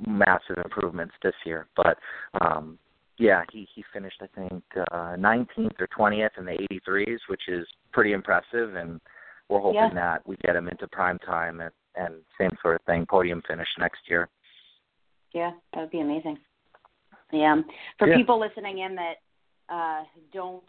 massive 0.07 0.57
improvements 0.63 1.13
this 1.23 1.33
year. 1.45 1.67
But 1.75 1.97
um 2.41 2.77
yeah, 3.17 3.43
he 3.51 3.67
he 3.73 3.83
finished 3.93 4.21
I 4.21 4.27
think 4.27 4.63
uh 4.91 5.15
19th 5.17 5.79
or 5.79 5.87
20th 5.97 6.37
in 6.37 6.45
the 6.45 6.67
83s, 6.71 7.19
which 7.27 7.47
is 7.47 7.67
pretty 7.91 8.13
impressive 8.13 8.75
and 8.75 8.99
we're 9.49 9.59
hoping 9.59 9.75
yeah. 9.75 9.93
that 9.93 10.27
we 10.27 10.35
get 10.37 10.55
him 10.55 10.67
into 10.67 10.87
prime 10.87 11.19
time 11.19 11.61
and 11.61 11.71
and 11.95 12.15
same 12.39 12.51
sort 12.61 12.75
of 12.75 12.81
thing, 12.85 13.05
podium 13.07 13.41
finish 13.47 13.67
next 13.77 13.99
year. 14.09 14.29
Yeah, 15.33 15.51
that 15.73 15.81
would 15.81 15.91
be 15.91 15.99
amazing. 15.99 16.37
Yeah. 17.31 17.61
For 17.97 18.07
yeah. 18.07 18.15
people 18.15 18.39
listening 18.39 18.79
in 18.79 18.95
that 18.95 19.15
uh, 19.69 20.03
don't 20.31 20.63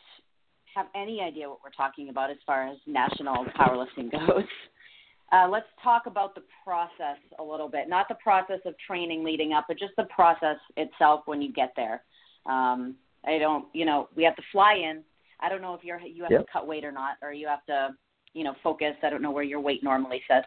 have 0.74 0.86
any 0.94 1.20
idea 1.20 1.48
what 1.48 1.58
we're 1.62 1.70
talking 1.70 2.08
about 2.08 2.30
as 2.30 2.36
far 2.46 2.66
as 2.66 2.76
national 2.86 3.44
powerlifting 3.58 4.10
goes, 4.10 4.44
uh, 5.32 5.48
let's 5.48 5.66
talk 5.82 6.02
about 6.06 6.34
the 6.34 6.42
process 6.64 7.18
a 7.38 7.42
little 7.42 7.68
bit. 7.68 7.88
Not 7.88 8.06
the 8.08 8.16
process 8.16 8.60
of 8.64 8.74
training 8.86 9.24
leading 9.24 9.52
up, 9.52 9.66
but 9.68 9.78
just 9.78 9.92
the 9.96 10.04
process 10.04 10.56
itself 10.76 11.22
when 11.26 11.42
you 11.42 11.52
get 11.52 11.72
there. 11.76 12.02
Um, 12.46 12.96
I 13.26 13.38
don't, 13.38 13.66
you 13.72 13.84
know, 13.84 14.08
we 14.16 14.24
have 14.24 14.36
to 14.36 14.42
fly 14.52 14.74
in. 14.74 15.02
I 15.40 15.48
don't 15.48 15.62
know 15.62 15.74
if 15.74 15.82
you're 15.82 16.00
you 16.00 16.22
have 16.22 16.32
yep. 16.32 16.46
to 16.46 16.52
cut 16.52 16.66
weight 16.66 16.84
or 16.84 16.92
not, 16.92 17.16
or 17.22 17.32
you 17.32 17.46
have 17.48 17.64
to, 17.66 17.94
you 18.32 18.44
know, 18.44 18.54
focus. 18.62 18.94
I 19.02 19.10
don't 19.10 19.22
know 19.22 19.30
where 19.30 19.44
your 19.44 19.60
weight 19.60 19.82
normally 19.82 20.22
sits. 20.28 20.46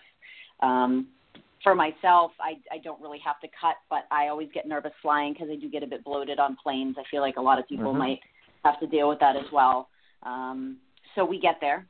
Um, 0.61 1.07
for 1.63 1.75
myself, 1.75 2.31
I 2.39 2.53
I 2.71 2.77
don't 2.83 3.01
really 3.01 3.19
have 3.19 3.39
to 3.41 3.47
cut, 3.59 3.75
but 3.89 4.05
I 4.11 4.27
always 4.27 4.49
get 4.53 4.67
nervous 4.67 4.93
flying 5.01 5.33
because 5.33 5.49
I 5.51 5.55
do 5.55 5.69
get 5.69 5.83
a 5.83 5.87
bit 5.87 6.03
bloated 6.03 6.39
on 6.39 6.57
planes. 6.61 6.95
I 6.97 7.03
feel 7.09 7.21
like 7.21 7.37
a 7.37 7.41
lot 7.41 7.59
of 7.59 7.67
people 7.67 7.91
mm-hmm. 7.91 7.99
might 7.99 8.19
have 8.63 8.79
to 8.79 8.87
deal 8.87 9.09
with 9.09 9.19
that 9.19 9.35
as 9.35 9.45
well. 9.51 9.89
Um, 10.23 10.77
so 11.15 11.25
we 11.25 11.39
get 11.39 11.57
there, 11.61 11.87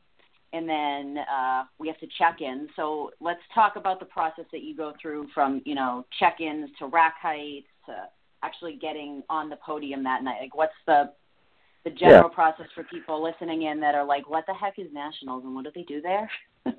and 0.54 0.68
then 0.68 1.24
uh, 1.32 1.64
we 1.80 1.88
have 1.88 2.00
to 2.00 2.08
check 2.18 2.38
in. 2.42 2.68
So 2.76 3.12
let's 3.20 3.42
talk 3.54 3.76
about 3.76 4.00
the 4.00 4.06
process 4.06 4.46
that 4.52 4.64
you 4.64 4.76
go 4.76 4.94
through 5.02 5.28
from 5.34 5.62
you 5.66 5.76
know 5.76 6.06
check-ins 6.20 6.70
to 6.80 6.88
rack 6.88 7.16
heights 7.22 7.68
to 7.86 7.94
actually 8.44 8.78
getting 8.80 9.24
on 9.30 9.50
the 9.50 9.58
podium 9.58 10.04
that 10.04 10.24
night. 10.24 10.42
Like, 10.42 10.56
what's 10.56 10.74
the 10.86 11.12
the 11.84 11.92
general 11.92 12.30
yeah. 12.30 12.36
process 12.36 12.66
for 12.76 12.84
people 12.84 13.24
listening 13.24 13.64
in 13.64 13.80
that 13.80 13.96
are 13.96 14.06
like, 14.06 14.30
what 14.30 14.46
the 14.46 14.54
heck 14.54 14.78
is 14.78 14.88
nationals 14.92 15.44
and 15.46 15.56
what 15.56 15.64
do 15.64 15.72
they 15.74 15.84
do 15.84 16.02
there? 16.02 16.30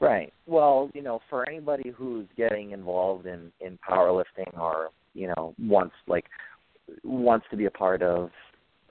Right. 0.00 0.32
Well, 0.46 0.90
you 0.94 1.02
know, 1.02 1.20
for 1.28 1.46
anybody 1.48 1.90
who's 1.94 2.26
getting 2.36 2.70
involved 2.70 3.26
in 3.26 3.52
in 3.60 3.78
powerlifting 3.88 4.58
or 4.58 4.90
you 5.14 5.28
know 5.28 5.54
wants 5.58 5.94
like 6.06 6.24
wants 7.04 7.46
to 7.50 7.56
be 7.56 7.66
a 7.66 7.70
part 7.70 8.02
of 8.02 8.30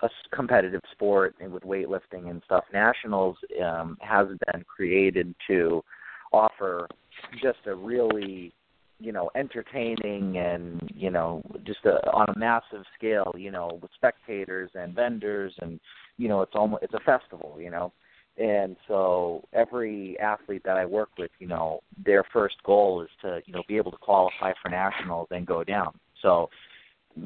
a 0.03 0.09
competitive 0.31 0.81
sport 0.91 1.35
and 1.41 1.51
with 1.51 1.63
weightlifting 1.63 2.29
and 2.29 2.43
stuff, 2.45 2.63
nationals 2.71 3.37
um, 3.63 3.97
has 4.01 4.27
been 4.27 4.63
created 4.63 5.33
to 5.47 5.83
offer 6.31 6.87
just 7.41 7.59
a 7.65 7.73
really 7.73 8.53
you 8.99 9.11
know 9.11 9.29
entertaining 9.35 10.37
and 10.37 10.81
you 10.93 11.09
know 11.09 11.41
just 11.65 11.79
a, 11.85 12.05
on 12.11 12.27
a 12.29 12.37
massive 12.37 12.83
scale 12.97 13.33
you 13.37 13.51
know 13.51 13.79
with 13.81 13.91
spectators 13.95 14.69
and 14.75 14.93
vendors 14.93 15.53
and 15.61 15.79
you 16.17 16.27
know 16.27 16.41
it's 16.41 16.51
almost 16.55 16.83
it's 16.83 16.93
a 16.93 16.99
festival 16.99 17.57
you 17.59 17.71
know 17.71 17.91
and 18.39 18.77
so 18.87 19.43
every 19.51 20.17
athlete 20.19 20.61
that 20.63 20.77
I 20.77 20.85
work 20.85 21.09
with, 21.17 21.31
you 21.39 21.47
know, 21.47 21.81
their 22.03 22.23
first 22.31 22.55
goal 22.63 23.01
is 23.01 23.09
to, 23.21 23.41
you 23.45 23.53
know, 23.53 23.63
be 23.67 23.75
able 23.75 23.91
to 23.91 23.97
qualify 23.97 24.53
for 24.61 24.69
nationals 24.69 25.27
and 25.31 25.45
go 25.45 25.63
down. 25.65 25.91
So 26.21 26.49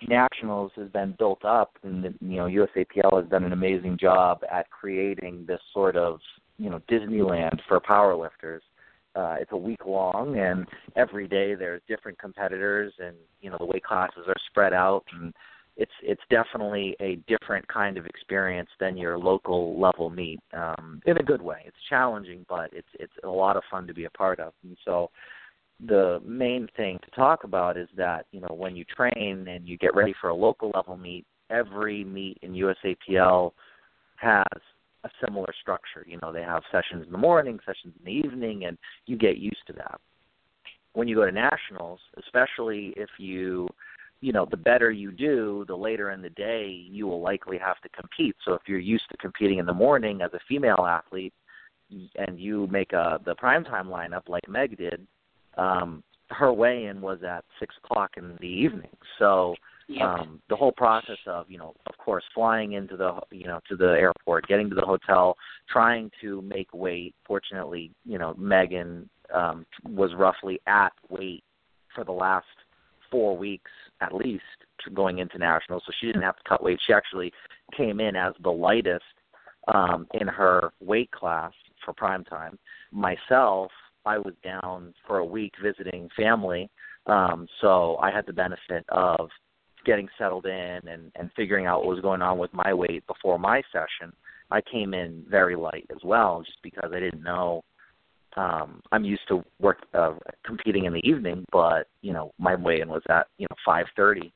nationals 0.07 0.71
has 0.75 0.89
been 0.89 1.13
built 1.19 1.45
up 1.45 1.77
and 1.83 2.03
the, 2.03 2.15
you 2.19 2.37
know, 2.37 2.47
USAPL 2.47 3.21
has 3.21 3.29
done 3.29 3.43
an 3.43 3.53
amazing 3.53 3.97
job 3.99 4.41
at 4.51 4.71
creating 4.71 5.45
this 5.47 5.59
sort 5.71 5.95
of, 5.95 6.19
you 6.57 6.71
know, 6.71 6.81
Disneyland 6.89 7.59
for 7.67 7.79
powerlifters. 7.79 8.61
Uh, 9.15 9.35
it's 9.39 9.51
a 9.51 9.57
week 9.57 9.85
long 9.85 10.39
and 10.39 10.65
every 10.95 11.27
day 11.27 11.53
there's 11.53 11.81
different 11.87 12.17
competitors 12.17 12.91
and, 12.99 13.15
you 13.41 13.49
know, 13.49 13.57
the 13.59 13.65
weight 13.65 13.83
classes 13.83 14.23
are 14.27 14.35
spread 14.49 14.73
out 14.73 15.03
and 15.13 15.33
it's 15.75 15.91
it's 16.03 16.21
definitely 16.29 16.95
a 16.99 17.15
different 17.27 17.67
kind 17.67 17.97
of 17.97 18.05
experience 18.05 18.69
than 18.79 18.95
your 18.95 19.17
local 19.17 19.79
level 19.79 20.09
meet 20.09 20.39
um, 20.53 21.01
in 21.05 21.17
a 21.17 21.23
good 21.23 21.41
way. 21.41 21.63
It's 21.65 21.77
challenging, 21.89 22.45
but 22.47 22.69
it's 22.73 22.87
it's 22.99 23.13
a 23.23 23.29
lot 23.29 23.57
of 23.57 23.63
fun 23.71 23.87
to 23.87 23.93
be 23.93 24.05
a 24.05 24.09
part 24.11 24.39
of. 24.39 24.53
And 24.63 24.77
so, 24.85 25.09
the 25.87 26.21
main 26.23 26.67
thing 26.77 26.99
to 27.03 27.11
talk 27.11 27.43
about 27.43 27.77
is 27.77 27.89
that 27.97 28.25
you 28.31 28.39
know 28.39 28.53
when 28.55 28.75
you 28.75 28.85
train 28.85 29.47
and 29.47 29.67
you 29.67 29.77
get 29.77 29.95
ready 29.95 30.13
for 30.21 30.29
a 30.29 30.35
local 30.35 30.71
level 30.75 30.95
meet, 30.95 31.25
every 31.49 32.03
meet 32.03 32.37
in 32.43 32.53
USAPL 32.53 33.51
has 34.17 34.61
a 35.03 35.09
similar 35.23 35.53
structure. 35.61 36.05
You 36.07 36.19
know, 36.21 36.31
they 36.31 36.41
have 36.41 36.63
sessions 36.71 37.05
in 37.05 37.11
the 37.11 37.17
morning, 37.17 37.59
sessions 37.65 37.93
in 37.99 38.05
the 38.05 38.27
evening, 38.27 38.65
and 38.65 38.77
you 39.05 39.17
get 39.17 39.37
used 39.37 39.65
to 39.67 39.73
that. 39.73 39.99
When 40.93 41.07
you 41.07 41.15
go 41.15 41.25
to 41.25 41.31
nationals, 41.31 41.99
especially 42.17 42.93
if 42.95 43.09
you 43.17 43.67
you 44.21 44.31
know, 44.31 44.47
the 44.49 44.55
better 44.55 44.89
you 44.89 45.11
do, 45.11 45.65
the 45.67 45.75
later 45.75 46.11
in 46.11 46.21
the 46.21 46.29
day 46.29 46.69
you 46.89 47.05
will 47.07 47.19
likely 47.19 47.57
have 47.57 47.81
to 47.81 47.89
compete. 47.89 48.37
So 48.45 48.53
if 48.53 48.61
you're 48.67 48.79
used 48.79 49.09
to 49.11 49.17
competing 49.17 49.57
in 49.57 49.65
the 49.65 49.73
morning 49.73 50.21
as 50.21 50.33
a 50.33 50.39
female 50.47 50.85
athlete, 50.87 51.33
and 52.15 52.39
you 52.39 52.67
make 52.67 52.93
a 52.93 53.19
the 53.25 53.35
primetime 53.35 53.87
lineup 53.87 54.29
like 54.29 54.47
Meg 54.47 54.77
did, 54.77 55.05
um, 55.57 56.03
her 56.29 56.53
weigh-in 56.53 57.01
was 57.01 57.19
at 57.21 57.43
six 57.59 57.75
o'clock 57.83 58.11
in 58.15 58.37
the 58.39 58.47
evening. 58.47 58.89
So 59.19 59.55
um, 60.01 60.41
the 60.49 60.55
whole 60.55 60.71
process 60.71 61.17
of 61.27 61.49
you 61.49 61.57
know, 61.57 61.73
of 61.87 61.97
course, 61.97 62.23
flying 62.33 62.73
into 62.73 62.97
the 62.97 63.19
you 63.31 63.45
know 63.45 63.59
to 63.69 63.75
the 63.75 63.89
airport, 63.89 64.47
getting 64.47 64.69
to 64.69 64.75
the 64.75 64.85
hotel, 64.85 65.35
trying 65.69 66.09
to 66.21 66.41
make 66.41 66.73
weight. 66.73 67.13
Fortunately, 67.25 67.91
you 68.05 68.17
know, 68.17 68.33
Megan 68.37 69.09
um, 69.33 69.65
was 69.85 70.11
roughly 70.15 70.59
at 70.67 70.93
weight 71.09 71.43
for 71.93 72.03
the 72.03 72.11
last 72.11 72.45
four 73.11 73.37
weeks 73.37 73.71
at 74.01 74.13
least 74.13 74.43
going 74.93 75.19
into 75.19 75.37
nationals, 75.37 75.83
so 75.85 75.93
she 75.99 76.07
didn't 76.07 76.23
have 76.23 76.35
to 76.35 76.43
cut 76.47 76.63
weight. 76.63 76.79
She 76.85 76.93
actually 76.93 77.31
came 77.75 77.99
in 77.99 78.15
as 78.15 78.33
the 78.41 78.51
lightest 78.51 79.05
um, 79.67 80.07
in 80.19 80.27
her 80.27 80.71
weight 80.81 81.11
class 81.11 81.51
for 81.85 81.93
prime 81.93 82.23
time. 82.25 82.57
Myself, 82.91 83.71
I 84.05 84.17
was 84.17 84.33
down 84.43 84.93
for 85.07 85.19
a 85.19 85.25
week 85.25 85.53
visiting 85.61 86.09
family, 86.17 86.69
um, 87.05 87.47
so 87.61 87.97
I 88.01 88.11
had 88.11 88.25
the 88.25 88.33
benefit 88.33 88.85
of 88.89 89.29
getting 89.85 90.07
settled 90.17 90.45
in 90.45 90.79
and, 90.87 91.11
and 91.15 91.29
figuring 91.35 91.65
out 91.65 91.79
what 91.79 91.95
was 91.95 92.01
going 92.01 92.21
on 92.21 92.37
with 92.37 92.53
my 92.53 92.73
weight 92.73 93.05
before 93.07 93.37
my 93.37 93.61
session. 93.71 94.13
I 94.51 94.61
came 94.61 94.93
in 94.93 95.25
very 95.29 95.55
light 95.55 95.87
as 95.91 96.03
well, 96.03 96.43
just 96.45 96.61
because 96.61 96.91
I 96.93 96.99
didn't 96.99 97.23
know 97.23 97.63
um 98.35 98.81
I'm 98.91 99.03
used 99.05 99.27
to 99.27 99.43
work 99.59 99.77
uh 99.93 100.15
competing 100.45 100.85
in 100.85 100.93
the 100.93 101.07
evening, 101.07 101.45
but 101.51 101.87
you 102.01 102.13
know, 102.13 102.31
my 102.39 102.55
weigh-in 102.55 102.89
was 102.89 103.03
at, 103.09 103.27
you 103.37 103.47
know, 103.49 103.55
5:30 103.67 104.31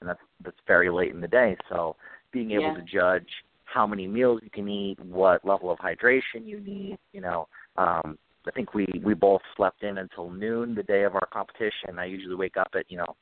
and 0.00 0.08
that's 0.08 0.20
that's 0.44 0.56
very 0.66 0.90
late 0.90 1.12
in 1.12 1.20
the 1.20 1.28
day. 1.28 1.56
So 1.68 1.96
being 2.32 2.50
able 2.52 2.62
yeah. 2.62 2.74
to 2.74 2.82
judge 2.82 3.28
how 3.64 3.86
many 3.86 4.06
meals 4.06 4.40
you 4.42 4.50
can 4.50 4.68
eat, 4.68 4.98
what 5.00 5.44
level 5.44 5.70
of 5.70 5.78
hydration 5.78 6.44
you 6.44 6.60
need, 6.60 6.98
you 7.12 7.20
know, 7.20 7.48
um 7.76 8.18
I 8.46 8.50
think 8.52 8.74
we 8.74 8.86
we 9.02 9.14
both 9.14 9.42
slept 9.56 9.82
in 9.82 9.98
until 9.98 10.30
noon 10.30 10.74
the 10.74 10.82
day 10.82 11.04
of 11.04 11.14
our 11.14 11.28
competition. 11.32 11.98
I 11.98 12.06
usually 12.06 12.34
wake 12.34 12.56
up 12.56 12.70
at, 12.74 12.90
you 12.90 12.98
know, 12.98 13.16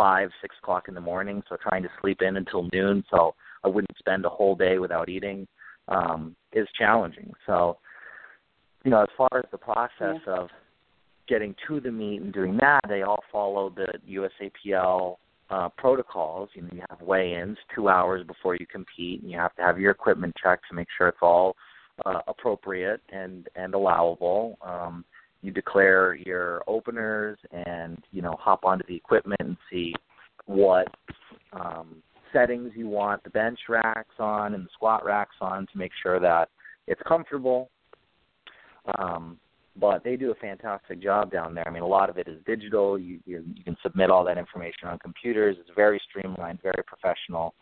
five, 0.00 0.30
six 0.40 0.56
o'clock 0.62 0.88
in 0.88 0.94
the 0.94 1.00
morning, 1.00 1.42
so 1.46 1.56
trying 1.56 1.82
to 1.82 1.90
sleep 2.00 2.22
in 2.22 2.38
until 2.38 2.68
noon 2.72 3.04
so 3.10 3.34
I 3.62 3.68
wouldn't 3.68 3.98
spend 3.98 4.24
a 4.24 4.30
whole 4.30 4.56
day 4.56 4.78
without 4.78 5.10
eating 5.10 5.46
um 5.88 6.34
is 6.52 6.68
challenging. 6.78 7.32
So 7.46 7.76
you 8.84 8.90
know, 8.90 9.02
as 9.02 9.08
far 9.16 9.28
as 9.34 9.44
the 9.50 9.58
process 9.58 10.20
yeah. 10.26 10.34
of 10.38 10.48
getting 11.28 11.54
to 11.68 11.80
the 11.80 11.90
meet 11.90 12.22
and 12.22 12.32
doing 12.32 12.56
that, 12.60 12.80
they 12.88 13.02
all 13.02 13.22
follow 13.30 13.70
the 13.70 13.92
USAPL 14.08 15.16
uh, 15.50 15.68
protocols. 15.76 16.48
You 16.54 16.62
know, 16.62 16.68
you 16.72 16.82
have 16.88 17.00
weigh-ins 17.02 17.58
two 17.74 17.88
hours 17.88 18.26
before 18.26 18.54
you 18.54 18.66
compete, 18.66 19.20
and 19.20 19.30
you 19.30 19.36
have 19.36 19.54
to 19.56 19.62
have 19.62 19.78
your 19.78 19.90
equipment 19.90 20.34
checked 20.42 20.64
to 20.70 20.74
make 20.74 20.88
sure 20.96 21.08
it's 21.08 21.18
all 21.20 21.56
uh, 22.06 22.20
appropriate 22.26 23.00
and 23.12 23.48
and 23.54 23.74
allowable. 23.74 24.58
Um, 24.62 25.04
you 25.42 25.50
declare 25.50 26.14
your 26.14 26.62
openers, 26.66 27.38
and 27.52 27.98
you 28.12 28.22
know, 28.22 28.34
hop 28.38 28.64
onto 28.64 28.86
the 28.86 28.96
equipment 28.96 29.40
and 29.40 29.56
see 29.70 29.94
what 30.46 30.88
um, 31.52 32.02
settings 32.32 32.72
you 32.74 32.88
want 32.88 33.22
the 33.24 33.30
bench 33.30 33.58
racks 33.68 34.14
on 34.18 34.54
and 34.54 34.64
the 34.64 34.68
squat 34.72 35.04
racks 35.04 35.36
on 35.40 35.66
to 35.72 35.78
make 35.78 35.92
sure 36.02 36.20
that 36.20 36.48
it's 36.86 37.00
comfortable 37.06 37.70
um, 38.98 39.38
but 39.76 40.02
they 40.04 40.16
do 40.16 40.30
a 40.30 40.34
fantastic 40.34 41.00
job 41.00 41.30
down 41.30 41.54
there. 41.54 41.66
I 41.66 41.70
mean, 41.70 41.82
a 41.82 41.86
lot 41.86 42.10
of 42.10 42.18
it 42.18 42.28
is 42.28 42.38
digital. 42.46 42.98
You, 42.98 43.20
you 43.24 43.44
you 43.54 43.64
can 43.64 43.76
submit 43.82 44.10
all 44.10 44.24
that 44.24 44.38
information 44.38 44.88
on 44.88 44.98
computers. 44.98 45.56
It's 45.60 45.70
very 45.76 46.00
streamlined, 46.08 46.60
very 46.62 46.82
professional, 46.86 47.54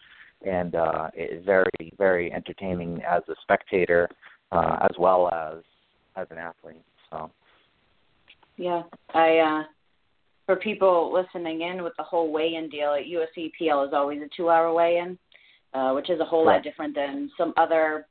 and 0.45 0.75
uh, 0.75 1.11
it 1.15 1.39
is 1.39 1.45
very 1.45 1.93
very 1.97 2.33
entertaining 2.33 3.03
as 3.09 3.23
a 3.29 3.35
spectator 3.43 4.09
uh, 4.53 4.79
as 4.83 4.97
well 4.99 5.29
as 5.33 5.63
as 6.17 6.27
an 6.31 6.39
athlete. 6.39 6.83
So. 7.11 7.31
Yeah, 8.59 8.83
I 9.15 9.39
uh 9.39 9.63
for 10.45 10.57
people 10.57 11.13
listening 11.13 11.61
in 11.63 11.83
with 11.83 11.93
the 11.97 12.03
whole 12.03 12.33
weigh-in 12.33 12.69
deal 12.69 12.95
at 12.95 13.05
USAPL 13.05 13.87
is 13.87 13.93
always 13.95 14.21
a 14.23 14.29
two-hour 14.37 14.73
weigh-in. 14.73 15.19
uh, 15.75 15.93
which 15.93 16.11
is 16.11 16.21
a 16.21 16.25
whole 16.25 16.47
lot 16.47 16.63
different 16.63 16.95
than 16.95 17.31
some 17.37 17.53
other 17.57 18.07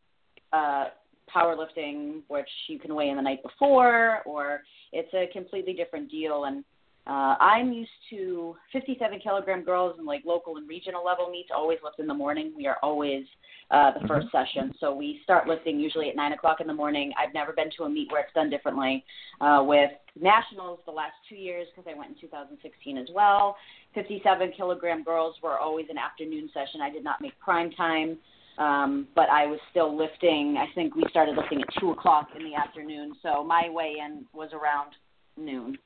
uh, 0.54 0.86
powerlifting, 1.34 2.22
which 2.28 2.50
you 2.68 2.80
can 2.80 2.94
weigh 2.96 3.10
in 3.10 3.18
the 3.18 3.22
night 3.22 3.42
before, 3.44 4.22
or 4.26 4.62
it's 4.94 5.14
a 5.14 5.28
completely 5.34 5.74
different 5.74 6.10
deal. 6.10 6.46
And 6.46 6.64
uh, 7.08 7.36
I'm 7.40 7.72
used 7.72 7.90
to 8.10 8.56
57 8.74 9.20
kilogram 9.20 9.64
girls 9.64 9.96
and 9.98 10.06
like 10.06 10.24
local 10.26 10.58
and 10.58 10.68
regional 10.68 11.06
level 11.06 11.30
meets 11.30 11.50
always 11.56 11.78
lift 11.82 12.00
in 12.00 12.08
the 12.08 12.14
morning. 12.14 12.52
We 12.56 12.68
are 12.68 12.78
always 12.84 13.24
uh, 13.72 13.92
the 13.94 14.08
1st 14.08 14.32
session. 14.32 14.74
So 14.80 14.94
we 14.94 15.22
start 15.24 15.48
lifting 15.48 15.80
usually 15.80 16.10
at 16.10 16.18
9 16.18 16.34
o'clock 16.34 16.60
in 16.60 16.68
the 16.68 16.74
morning. 16.74 17.14
I've 17.18 17.34
never 17.34 17.54
been 17.54 17.70
to 17.78 17.84
a 17.84 17.90
meet 17.90 18.12
where 18.12 18.22
it's 18.22 18.34
done 18.34 18.50
differently. 18.50 19.06
Uh, 19.40 19.64
with 19.66 19.92
nationals 20.20 20.80
the 20.86 20.92
last 20.92 21.14
two 21.30 21.36
years, 21.36 21.68
because 21.74 21.90
I 21.90 21.98
went 21.98 22.12
in 22.12 22.22
2016 22.22 22.98
as 22.98 23.08
well, 23.14 23.56
57 23.96 24.52
kilogram 24.58 25.04
girls 25.04 25.36
were 25.42 25.58
always 25.58 25.86
an 25.90 25.98
afternoon 25.98 26.50
session. 26.54 26.82
I 26.82 26.90
did 26.90 27.06
not 27.06 27.22
make 27.22 27.40
prime 27.40 27.72
time. 27.72 28.18
Um, 28.58 29.08
but 29.16 29.30
I 29.30 29.46
was 29.46 29.60
still 29.70 29.96
lifting. 29.96 30.58
I 30.58 30.66
think 30.74 30.96
we 30.96 31.04
started 31.12 31.38
lifting 31.38 31.62
at 31.62 31.68
two 31.80 31.92
o'clock 31.92 32.30
in 32.36 32.44
the 32.44 32.56
afternoon, 32.56 33.14
so 33.22 33.44
my 33.44 33.70
weigh 33.70 33.98
in 34.04 34.26
was 34.34 34.50
around 34.52 34.94
noon. 35.38 35.78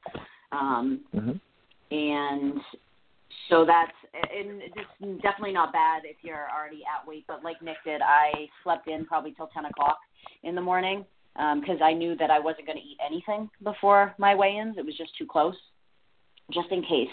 Um, 0.51 1.01
hmm 1.13 1.31
and 1.91 2.59
so 3.49 3.65
that's 3.65 3.91
and 4.13 4.61
it's 4.61 5.21
definitely 5.21 5.51
not 5.51 5.73
bad 5.73 6.03
if 6.05 6.17
you're 6.21 6.47
already 6.49 6.83
at 6.85 7.05
weight. 7.07 7.25
But 7.27 7.43
like 7.43 7.61
Nick 7.61 7.77
did, 7.85 8.01
I 8.01 8.47
slept 8.63 8.87
in 8.87 9.05
probably 9.05 9.33
till 9.33 9.47
ten 9.47 9.65
o'clock 9.65 9.97
in 10.43 10.55
the 10.55 10.61
morning 10.61 11.05
because 11.35 11.79
I 11.83 11.93
knew 11.93 12.15
that 12.17 12.29
I 12.29 12.39
wasn't 12.39 12.67
going 12.67 12.77
to 12.77 12.83
eat 12.83 12.97
anything 13.05 13.49
before 13.63 14.13
my 14.17 14.35
weigh-ins. 14.35 14.77
It 14.77 14.85
was 14.85 14.97
just 14.97 15.17
too 15.17 15.25
close, 15.25 15.55
just 16.51 16.69
in 16.71 16.81
case. 16.81 17.07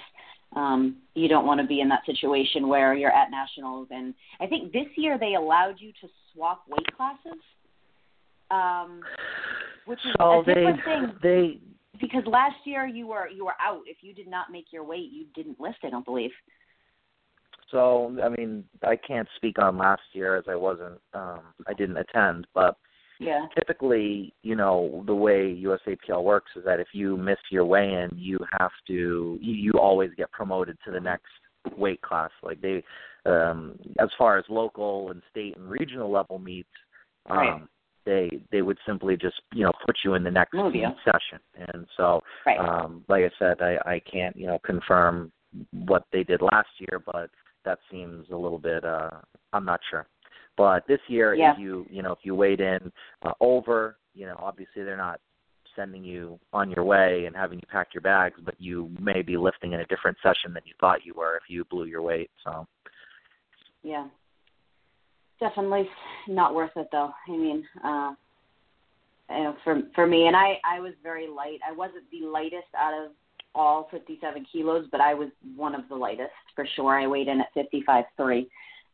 Um, 0.57 0.97
you 1.15 1.29
don't 1.29 1.47
want 1.47 1.61
to 1.61 1.67
be 1.67 1.81
in 1.81 1.89
that 1.89 2.07
situation 2.07 2.69
where 2.69 2.95
you're 2.95 3.13
at 3.13 3.31
nationals, 3.31 3.89
and 3.91 4.15
I 4.41 4.47
think 4.47 4.73
this 4.73 4.87
year 4.97 5.19
they 5.19 5.35
allowed 5.35 5.75
you 5.79 5.93
to 6.01 6.09
swap 6.33 6.65
weight 6.69 6.97
classes, 6.97 7.41
um, 8.51 9.03
which 9.85 9.99
is 10.05 10.13
So 10.19 10.41
a 10.41 10.45
they 10.45 10.55
different 10.55 10.85
thing 10.85 11.13
they 11.23 11.61
because 12.01 12.23
last 12.27 12.57
year 12.65 12.87
you 12.87 13.07
were 13.07 13.29
you 13.29 13.45
were 13.45 13.55
out. 13.61 13.83
If 13.87 13.99
you 14.03 14.15
did 14.15 14.29
not 14.29 14.51
make 14.51 14.67
your 14.73 14.85
weight, 14.85 15.11
you 15.11 15.27
didn't 15.35 15.61
lift. 15.61 15.79
I 15.85 15.91
don't 15.91 16.05
believe. 16.05 16.31
So 17.71 18.17
I 18.23 18.29
mean, 18.29 18.65
I 18.83 18.97
can't 18.97 19.29
speak 19.37 19.59
on 19.59 19.77
last 19.77 20.03
year 20.13 20.37
as 20.37 20.45
I 20.49 20.55
wasn't, 20.55 21.01
um, 21.13 21.41
I 21.67 21.75
didn't 21.75 21.99
attend. 21.99 22.47
But 22.55 22.77
Yeah. 23.21 23.47
typically, 23.55 24.33
you 24.43 24.55
know, 24.55 25.03
the 25.07 25.15
way 25.15 25.55
USAPL 25.55 26.23
works 26.23 26.53
is 26.57 26.65
that 26.65 26.81
if 26.81 26.89
you 26.95 27.17
miss 27.17 27.39
your 27.51 27.65
weigh-in, 27.65 28.11
you 28.17 28.39
have 28.59 28.71
to, 28.87 29.39
you, 29.41 29.55
you 29.55 29.73
always 29.73 30.11
get 30.15 30.31
promoted 30.31 30.79
to 30.85 30.93
the 30.93 31.01
next 31.01 31.27
weight 31.77 32.01
class. 32.01 32.31
Like 32.43 32.61
they, 32.61 32.83
um, 33.27 33.79
as 33.99 34.09
far 34.17 34.39
as 34.39 34.45
local 34.49 35.11
and 35.11 35.23
state 35.31 35.57
and 35.57 35.69
regional 35.69 36.11
level 36.11 36.39
meets, 36.39 36.69
um, 37.29 37.39
Right. 37.39 37.63
They 38.09 38.41
they 38.51 38.63
would 38.63 38.79
simply 38.87 39.17
just 39.17 39.37
you 39.53 39.65
know 39.65 39.73
put 39.85 39.97
you 40.03 40.15
in 40.15 40.25
the 40.25 40.31
next 40.31 40.55
Move 40.55 40.75
you. 40.75 40.89
session. 41.05 41.39
And 41.55 41.87
so 41.97 42.21
Right. 42.47 42.59
um, 42.59 43.05
like 43.09 43.23
I 43.25 43.31
said, 43.39 43.61
I, 43.61 43.77
I 43.95 44.01
can't, 44.01 44.35
you 44.35 44.47
know, 44.47 44.59
confirm 44.65 45.31
what 45.73 46.05
they 46.13 46.25
did 46.25 46.41
last 46.41 46.71
year, 46.79 47.03
but 47.05 47.29
that 47.65 47.79
seems 47.91 48.27
a 48.31 48.37
little 48.37 48.59
bit. 48.59 48.85
uh 48.85 49.11
I'm 49.53 49.65
not 49.67 49.81
sure. 49.91 50.07
But 50.57 50.87
this 50.89 51.01
year, 51.09 51.35
Yeah. 51.35 51.53
if 51.53 51.59
you, 51.59 51.87
you 51.91 52.03
know, 52.03 52.13
if 52.13 52.19
you 52.23 52.35
weighed 52.35 52.61
in 52.61 52.91
uh, 53.25 53.33
over, 53.41 53.99
you 54.15 54.27
know, 54.27 54.37
obviously 54.39 54.83
they're 54.85 54.97
not 54.97 55.21
sending 55.77 56.03
you 56.03 56.41
on 56.53 56.71
your 56.71 56.85
way 56.85 57.27
and 57.27 57.37
having 57.37 57.59
you 57.59 57.67
pack 57.71 57.89
your 57.95 58.01
bags, 58.01 58.39
but 58.43 58.55
you 58.59 58.91
may 58.99 59.23
be 59.23 59.37
lifting 59.37 59.73
in 59.75 59.81
a 59.81 59.87
different 59.87 60.17
session 60.23 60.53
than 60.55 60.63
you 60.65 60.73
thought 60.81 61.05
you 61.05 61.15
were 61.15 61.37
if 61.37 61.45
you 61.49 61.65
blew 61.67 61.85
your 61.85 62.03
weight. 62.03 62.31
So, 62.45 62.67
Yeah. 63.83 64.07
Definitely 65.41 65.89
not 66.27 66.55
worth 66.55 66.73
it 66.77 66.89
though. 66.93 67.11
I 67.27 67.31
mean, 67.31 67.65
uh 67.85 68.13
you 69.31 69.45
know, 69.45 69.57
for 69.65 69.83
for 69.95 70.07
me 70.07 70.27
and 70.27 70.37
I 70.37 70.59
I 70.65 70.81
was 70.81 70.93
very 71.03 71.29
light. 71.29 71.59
I 71.69 71.73
wasn't 71.73 72.05
the 72.11 72.27
lightest 72.27 72.69
out 72.77 72.95
of 72.95 73.13
all 73.55 73.89
57 73.91 74.47
kilos, 74.53 74.87
but 74.93 75.01
I 75.01 75.15
was 75.15 75.29
one 75.57 75.75
of 75.75 75.89
the 75.89 75.95
lightest 75.95 76.31
for 76.55 76.67
sure. 76.77 76.99
I 76.99 77.07
weighed 77.07 77.29
in 77.29 77.41
at 77.41 77.55
55.3 77.57 78.47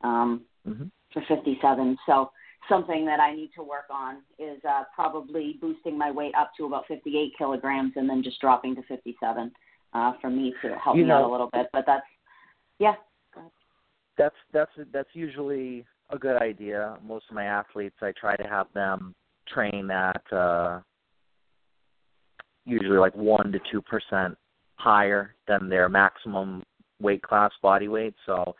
um, 0.02 0.42
hmm 0.66 0.85
for 1.12 1.22
57. 1.28 1.96
So 2.07 2.30
something 2.68 3.07
that 3.07 3.20
I 3.20 3.35
need 3.35 3.50
to 3.57 3.62
work 3.62 3.85
on 3.90 4.16
is 4.38 4.59
uh, 4.68 4.83
probably 4.94 5.59
boosting 5.61 5.96
my 5.96 6.11
weight 6.11 6.35
up 6.35 6.50
to 6.59 6.64
about 6.64 6.85
58 6.88 7.33
kilograms 7.38 7.92
and 7.96 8.09
then 8.09 8.22
just 8.22 8.40
dropping 8.40 8.74
to 8.76 8.83
57 8.83 9.52
uh, 9.92 10.12
for 10.20 10.28
me 10.28 10.52
to 10.62 10.74
help 10.83 10.96
You 10.96 11.04
me 11.04 11.11
out 11.11 11.22
a 11.22 11.30
little 11.30 11.50
bit. 11.52 11.68
But 11.72 11.85
that's 11.87 12.07
yeah, 12.78 12.94
that's 14.18 14.35
that's 14.52 14.72
that's 14.92 15.09
usually 15.12 15.87
a 16.10 16.18
good 16.18 16.40
idea. 16.40 16.96
Most 17.06 17.26
of 17.28 17.34
my 17.34 17.44
athletes, 17.44 17.96
I 18.02 18.12
try 18.18 18.36
to 18.36 18.44
have 18.44 18.66
them 18.74 19.14
train 19.48 19.90
at 19.90 20.22
uh, 20.32 20.80
usually 22.64 22.98
like 22.98 23.14
one 23.14 23.52
to 23.52 23.58
two 23.70 23.82
percent 23.82 24.36
higher 24.76 25.34
than 25.46 25.68
their 25.68 25.88
maximum 25.88 26.62
weight 27.00 27.22
class 27.22 27.50
body 27.62 27.88
weight. 27.88 28.14
So 28.26 28.54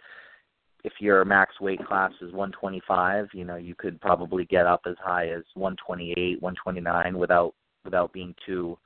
if 0.85 0.92
your 1.00 1.24
max 1.24 1.61
weight 1.61 1.85
class 1.87 2.12
is 2.20 2.33
125, 2.33 3.28
you 3.33 3.44
know 3.44 3.57
you 3.57 3.74
could 3.74 4.00
probably 4.00 4.44
get 4.44 4.66
up 4.66 4.83
as 4.87 4.96
high 5.02 5.28
as 5.28 5.42
128, 5.54 6.42
129 6.42 7.18
without 7.18 7.54
without 7.85 8.12
being 8.12 8.35
too 8.46 8.78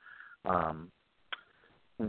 um, 0.45 0.91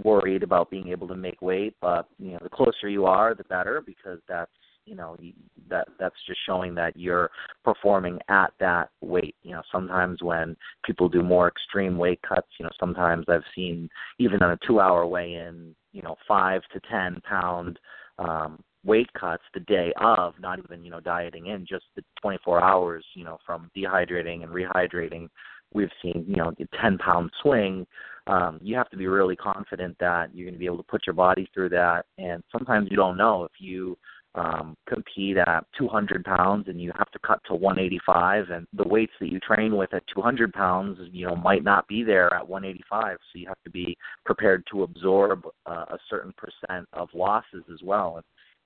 worried 0.04 0.42
about 0.42 0.70
being 0.70 0.88
able 0.88 1.08
to 1.08 1.16
make 1.16 1.42
weight. 1.42 1.74
But 1.80 2.08
you 2.18 2.32
know 2.32 2.40
the 2.42 2.48
closer 2.48 2.88
you 2.88 3.06
are, 3.06 3.34
the 3.34 3.44
better 3.44 3.82
because 3.84 4.20
that's 4.28 4.50
you 4.84 4.94
know 4.94 5.16
that 5.68 5.88
that's 5.98 6.16
just 6.26 6.40
showing 6.46 6.74
that 6.74 6.96
you're 6.96 7.30
performing 7.64 8.18
at 8.28 8.52
that 8.60 8.90
weight. 9.00 9.36
You 9.42 9.52
know 9.52 9.62
sometimes 9.70 10.22
when 10.22 10.56
people 10.84 11.08
do 11.08 11.22
more 11.22 11.48
extreme 11.48 11.96
weight 11.96 12.20
cuts, 12.22 12.48
you 12.58 12.64
know 12.64 12.72
sometimes 12.78 13.26
I've 13.28 13.42
seen 13.54 13.88
even 14.18 14.42
on 14.42 14.52
a 14.52 14.58
two-hour 14.66 15.06
weigh-in, 15.06 15.74
you 15.92 16.02
know 16.02 16.16
five 16.26 16.62
to 16.72 16.80
ten 16.90 17.20
pound 17.28 17.78
um, 18.18 18.62
weight 18.84 19.12
cuts 19.18 19.42
the 19.54 19.60
day 19.60 19.92
of, 20.00 20.34
not 20.40 20.58
even 20.58 20.84
you 20.84 20.90
know 20.90 21.00
dieting 21.00 21.46
in, 21.46 21.66
just 21.66 21.84
the 21.96 22.02
24 22.22 22.62
hours, 22.62 23.04
you 23.14 23.24
know 23.24 23.38
from 23.46 23.70
dehydrating 23.76 24.42
and 24.42 24.52
rehydrating. 24.52 25.28
We've 25.72 25.90
seen 26.02 26.24
you 26.26 26.36
know 26.36 26.52
a 26.58 26.76
10 26.80 26.98
pound 26.98 27.30
swing. 27.42 27.86
Um, 28.26 28.60
you 28.62 28.76
have 28.76 28.90
to 28.90 28.96
be 28.96 29.06
really 29.06 29.34
confident 29.34 29.96
that 29.98 30.34
you're 30.34 30.44
going 30.44 30.54
to 30.54 30.58
be 30.58 30.66
able 30.66 30.76
to 30.76 30.82
put 30.84 31.06
your 31.06 31.14
body 31.14 31.48
through 31.52 31.70
that. 31.70 32.04
And 32.18 32.42
sometimes 32.52 32.88
you 32.90 32.96
don't 32.96 33.16
know 33.16 33.44
if 33.44 33.52
you 33.58 33.96
um, 34.34 34.76
compete 34.88 35.36
at 35.36 35.64
200 35.76 36.24
pounds 36.24 36.68
and 36.68 36.80
you 36.80 36.92
have 36.96 37.10
to 37.10 37.18
cut 37.18 37.40
to 37.46 37.54
185, 37.54 38.50
and 38.50 38.66
the 38.72 38.86
weights 38.86 39.12
that 39.20 39.30
you 39.30 39.40
train 39.40 39.76
with 39.76 39.92
at 39.92 40.04
200 40.14 40.52
pounds, 40.52 40.98
you 41.12 41.26
know, 41.26 41.34
might 41.34 41.64
not 41.64 41.86
be 41.88 42.04
there 42.04 42.32
at 42.32 42.46
185. 42.46 43.16
So 43.32 43.38
you 43.38 43.48
have 43.48 43.62
to 43.64 43.70
be 43.70 43.96
prepared 44.24 44.64
to 44.70 44.84
absorb 44.84 45.46
uh, 45.66 45.86
a 45.90 45.98
certain 46.08 46.32
percent 46.36 46.86
of 46.92 47.08
losses 47.12 47.64
as 47.72 47.80
well. 47.82 48.16
And 48.16 48.24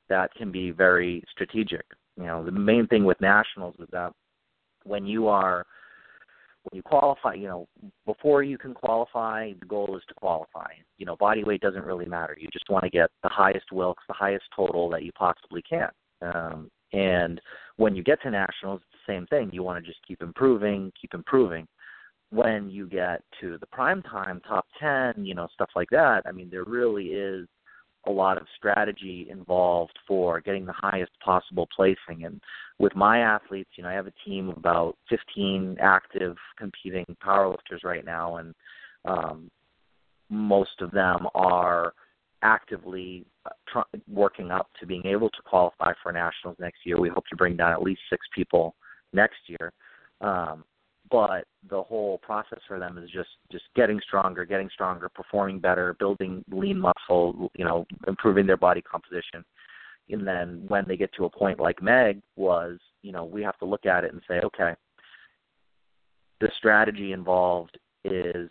that 0.09 0.35
can 0.35 0.53
be 0.53 0.71
very 0.71 1.25
strategic. 1.31 1.85
You 2.17 2.25
know, 2.25 2.45
the 2.45 2.53
main 2.53 2.87
thing 2.87 3.05
with 3.05 3.21
nationals 3.21 3.75
is 3.81 3.89
that 3.91 4.13
when 4.85 5.07
you 5.07 5.29
are 5.29 5.65
when 6.65 6.77
you 6.79 6.83
qualify, 6.83 7.35
you 7.35 7.47
know, 7.47 7.69
before 8.07 8.43
you 8.43 8.57
can 8.57 8.73
qualify, 8.73 9.53
the 9.61 9.67
goal 9.67 9.97
is 9.97 10.03
to 10.09 10.15
qualify. 10.15 10.73
You 10.97 11.05
know, 11.05 11.17
body 11.17 11.45
weight 11.45 11.61
doesn't 11.61 11.85
really 11.85 12.07
matter. 12.07 12.37
You 12.41 12.49
just 12.53 12.69
want 12.71 12.85
to 12.85 12.91
get 12.91 13.11
the 13.23 13.29
highest 13.29 13.71
Wilks, 13.71 14.03
the 14.09 14.15
highest 14.15 14.45
total 14.57 14.89
that 14.91 15.03
you 15.03 15.13
possibly 15.13 15.63
can. 15.63 15.91
Um, 16.23 16.71
and 16.93 17.41
when 17.77 17.95
you 17.95 18.03
get 18.03 18.23
to 18.23 18.31
nationals, 18.31 18.81
it's 18.83 19.03
the 19.07 19.13
same 19.13 19.27
thing. 19.27 19.51
You 19.53 19.63
want 19.63 19.85
to 19.85 19.91
just 19.91 20.05
keep 20.07 20.23
improving, 20.23 20.91
keep 20.99 21.13
improving. 21.13 21.67
When 22.31 22.71
you 22.71 22.89
get 22.89 23.23
to 23.41 23.59
the 23.59 23.67
prime 23.67 24.03
time, 24.03 24.41
top 24.49 24.67
10, 24.81 25.25
you 25.25 25.35
know, 25.35 25.49
stuff 25.53 25.71
like 25.77 25.91
that, 25.91 26.23
I 26.25 26.33
mean, 26.33 26.49
there 26.51 26.65
really 26.65 27.07
is 27.09 27.47
a 28.07 28.11
lot 28.11 28.37
of 28.37 28.47
strategy 28.57 29.29
involved 29.31 29.99
for 30.07 30.41
getting 30.41 30.67
the 30.67 30.75
highest 30.77 31.13
possible 31.25 31.69
placing. 31.75 32.25
And 32.25 32.41
with 32.79 32.95
my 32.95 33.21
athletes, 33.21 33.71
you 33.77 33.83
know, 33.83 33.91
I 33.91 33.95
have 33.95 34.07
a 34.07 34.13
team 34.25 34.49
of 34.49 34.57
about 34.57 34.97
15 35.09 35.77
active 35.81 36.37
competing 36.59 37.05
powerlifters 37.25 37.85
right 37.85 38.05
now, 38.05 38.37
and 38.37 38.55
um, 39.05 39.51
most 40.31 40.81
of 40.81 40.91
them 40.91 41.27
are 41.35 41.93
actively 42.43 43.25
uh, 43.47 43.51
tr- 43.69 43.99
working 44.09 44.51
up 44.51 44.69
to 44.81 44.87
being 44.87 45.07
able 45.07 45.31
to 45.31 45.43
qualify 45.45 45.93
for 46.03 46.13
nationals 46.13 46.57
next 46.61 46.79
year. 46.85 47.01
We 47.01 47.09
hope 47.09 47.25
to 47.31 47.37
bring 47.37 47.57
down 47.57 47.73
at 47.73 47.83
least 47.83 48.01
six 48.11 48.27
people 48.35 48.75
next 49.13 49.39
year. 49.49 49.73
Um, 50.21 50.65
but 51.11 51.45
the 51.69 51.83
whole 51.83 52.19
process 52.19 52.61
for 52.67 52.79
them 52.79 52.99
is 52.99 53.11
just 53.11 53.29
just 53.53 53.65
getting 53.77 54.01
stronger, 54.01 54.45
getting 54.45 54.71
stronger, 54.73 55.09
performing 55.09 55.59
better, 55.59 55.95
building 55.99 56.45
lean 56.51 56.81
muscle, 56.81 57.51
you 57.57 57.65
know, 57.65 57.87
improving 58.09 58.47
their 58.47 58.57
body 58.57 58.83
composition. 58.83 59.45
And 60.11 60.27
then 60.27 60.65
when 60.69 60.85
they 60.87 60.97
get 60.97 61.13
to 61.15 61.25
a 61.25 61.31
point 61.31 61.61
like 61.61 61.83
Meg 61.83 62.21
was, 62.37 62.79
you 63.03 63.13
know, 63.13 63.25
we 63.25 63.43
have 63.43 63.59
to 63.59 63.65
look 63.65 63.87
at 63.87 64.05
it 64.05 64.13
and 64.13 64.23
say, 64.29 64.41
okay, 64.45 64.75
the 66.41 66.51
strategy 66.59 67.13
involved 67.13 67.79
is 68.05 68.51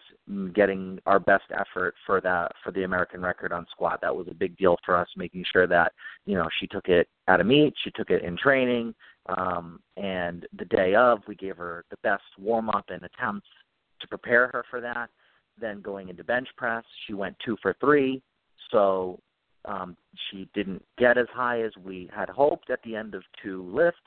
getting 0.54 1.00
our 1.06 1.20
best 1.20 1.44
effort 1.52 1.94
for 2.08 2.20
that 2.22 2.52
for 2.64 2.72
the 2.72 2.84
American 2.84 3.22
record 3.22 3.52
on 3.52 3.68
squat. 3.70 4.00
That 4.02 4.16
was 4.16 4.28
a 4.30 4.34
big 4.34 4.58
deal 4.58 4.78
for 4.84 4.98
us, 4.98 5.08
making 5.16 5.46
sure 5.52 5.68
that 5.68 5.92
you 6.26 6.36
know 6.36 6.48
she 6.60 6.68
took 6.68 6.88
it 6.88 7.08
at 7.28 7.40
a 7.40 7.44
meet, 7.44 7.74
she 7.84 7.92
took 7.92 8.10
it 8.10 8.24
in 8.24 8.36
training, 8.36 8.96
um, 9.28 9.80
and 9.98 10.46
the 10.58 10.66
day 10.66 10.96
of 10.96 11.20
we 11.28 11.36
gave 11.36 11.58
her 11.58 11.86
the 11.90 11.98
best 12.04 12.24
warm 12.38 12.70
up 12.70 12.86
and 12.90 13.04
attempts 13.04 13.48
to 14.02 14.08
prepare 14.08 14.48
her 14.50 14.64
for 14.70 14.82
that. 14.82 15.10
Then 15.60 15.82
going 15.82 16.10
into 16.10 16.24
bench 16.24 16.48
press, 16.58 16.84
she 17.06 17.14
went 17.14 17.36
two 17.46 17.58
for 17.62 17.76
three, 17.80 18.22
so 18.72 19.20
um, 19.66 19.96
she 20.30 20.50
didn't 20.54 20.84
get 20.98 21.18
as 21.18 21.28
high 21.34 21.62
as 21.62 21.72
we 21.84 22.10
had 22.14 22.28
hoped 22.28 22.70
at 22.70 22.80
the 22.84 22.96
end 22.96 23.14
of 23.16 23.24
two 23.42 23.64
lifts 23.74 24.00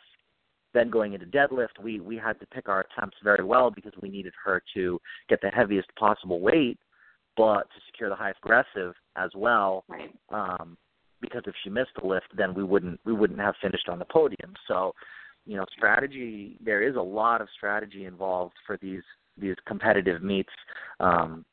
then 0.76 0.90
going 0.90 1.14
into 1.14 1.26
deadlift, 1.26 1.83
we 1.83 2.00
we 2.00 2.16
had 2.16 2.38
to 2.38 2.46
pick 2.46 2.68
our 2.68 2.81
attempts 2.81 3.16
very 3.24 3.42
well 3.42 3.70
because 3.70 3.92
we 4.02 4.11
needed 4.11 4.35
her 4.44 4.62
to 4.74 5.00
get 5.29 5.40
the 5.40 5.48
heaviest 5.48 5.88
possible 5.98 6.38
weight, 6.38 6.79
but 7.35 7.62
to 7.62 7.81
secure 7.87 8.11
the 8.11 8.14
highest 8.14 8.40
aggressive 8.44 8.94
as 9.16 9.31
well. 9.35 9.85
Right. 9.88 10.14
Um, 10.31 10.76
because 11.20 11.42
if 11.46 11.55
she 11.62 11.70
missed 11.70 11.90
the 12.00 12.07
lift, 12.07 12.26
then 12.37 12.55
we 12.55 12.64
wouldn't 12.64 13.00
we 13.05 13.12
wouldn't 13.12 13.40
have 13.40 13.55
finished 13.61 13.88
on 13.88 13.98
the 13.98 14.05
podium. 14.07 14.55
So, 14.68 14.92
you 15.44 15.57
know, 15.57 15.64
strategy. 15.76 16.57
There 16.64 16.83
is 16.83 16.96
a 16.96 17.00
lot 17.00 17.40
of 17.40 17.48
strategy 17.57 18.05
involved 18.05 18.55
for 18.66 18.79
these 18.81 19.02
these 19.38 19.57
competitive 19.66 20.22
meets. 20.22 20.52
Um, 21.00 21.44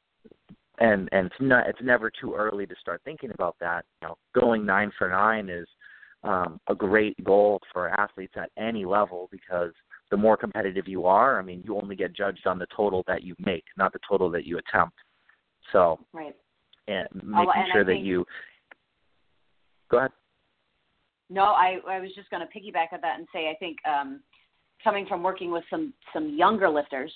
and 0.80 1.08
and 1.12 1.28
it's 1.28 1.36
not 1.40 1.68
it's 1.68 1.80
never 1.82 2.10
too 2.10 2.34
early 2.36 2.66
to 2.66 2.76
start 2.80 3.02
thinking 3.06 3.32
about 3.32 3.56
that. 3.60 3.86
You 4.02 4.10
know, 4.10 4.18
going 4.34 4.66
nine 4.66 4.92
for 4.98 5.10
nine 5.10 5.50
is 5.50 5.68
um, 6.24 6.60
a 6.68 6.76
great 6.76 7.22
goal 7.24 7.60
for 7.72 7.90
athletes 7.90 8.34
at 8.36 8.50
any 8.58 8.86
level 8.86 9.30
because 9.32 9.72
the 10.10 10.18
more 10.18 10.38
competitive 10.38 10.88
you 10.88 11.06
are, 11.06 11.40
I 11.40 11.42
mean, 11.42 11.62
you 11.66 11.76
only 11.76 11.96
get 11.96 12.16
judged 12.16 12.46
on 12.48 12.60
the 12.60 12.68
total 12.76 13.04
that 13.08 13.24
you 13.24 13.36
make, 13.40 13.64
not 13.78 13.94
the 13.94 14.00
total 14.08 14.30
that 14.32 14.46
you 14.46 14.60
attempt. 14.60 14.96
So, 15.72 16.00
right, 16.14 16.36
and 16.88 17.08
oh, 17.14 17.20
making 17.24 17.52
and 17.56 17.70
sure 17.72 17.86
that 17.86 18.00
you 18.00 18.26
go 19.94 20.00
ahead. 20.00 20.12
No, 21.30 21.44
I 21.44 21.78
I 21.88 22.00
was 22.00 22.12
just 22.16 22.30
going 22.30 22.46
to 22.46 22.48
piggyback 22.48 22.94
on 22.94 23.02
that 23.02 23.18
and 23.18 23.28
say 23.34 23.50
I 23.50 23.56
think 23.60 23.78
um, 23.88 24.22
coming 24.84 25.06
from 25.06 25.24
working 25.24 25.52
with 25.52 25.64
some 25.70 25.94
some 26.14 26.36
younger 26.38 26.70
lifters, 26.70 27.14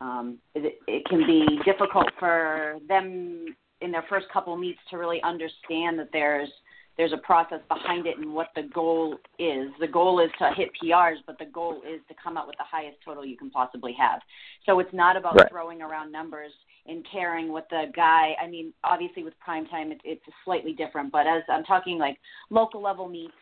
um, 0.00 0.38
it, 0.54 0.78
it 0.86 1.04
can 1.06 1.26
be 1.26 1.58
difficult 1.64 2.06
for 2.18 2.78
them 2.88 3.46
in 3.80 3.92
their 3.92 4.04
first 4.08 4.26
couple 4.32 4.56
meets 4.56 4.78
to 4.90 4.96
really 4.96 5.20
understand 5.22 5.98
that 5.98 6.08
there's 6.12 6.48
there's 6.96 7.12
a 7.12 7.18
process 7.18 7.60
behind 7.68 8.06
it 8.06 8.18
and 8.18 8.34
what 8.34 8.48
the 8.56 8.62
goal 8.74 9.16
is. 9.38 9.68
The 9.78 9.86
goal 9.86 10.18
is 10.20 10.30
to 10.40 10.50
hit 10.56 10.70
PRs, 10.82 11.18
but 11.26 11.38
the 11.38 11.44
goal 11.44 11.80
is 11.88 12.00
to 12.08 12.14
come 12.22 12.36
out 12.36 12.48
with 12.48 12.56
the 12.56 12.64
highest 12.64 12.98
total 13.04 13.24
you 13.24 13.36
can 13.36 13.50
possibly 13.50 13.94
have. 13.98 14.20
So 14.66 14.80
it's 14.80 14.92
not 14.92 15.16
about 15.16 15.36
right. 15.36 15.48
throwing 15.48 15.80
around 15.80 16.10
numbers 16.10 16.50
and 16.88 17.06
caring 17.10 17.52
what 17.52 17.68
the 17.70 17.84
guy. 17.94 18.34
I 18.42 18.48
mean, 18.48 18.72
obviously 18.84 19.22
with 19.22 19.38
prime 19.38 19.66
time, 19.66 19.92
it, 19.92 20.00
it's 20.04 20.24
slightly 20.44 20.72
different. 20.72 21.12
But 21.12 21.26
as 21.26 21.42
I'm 21.48 21.64
talking 21.64 21.98
like 21.98 22.18
local 22.50 22.82
level 22.82 23.08
meets 23.08 23.34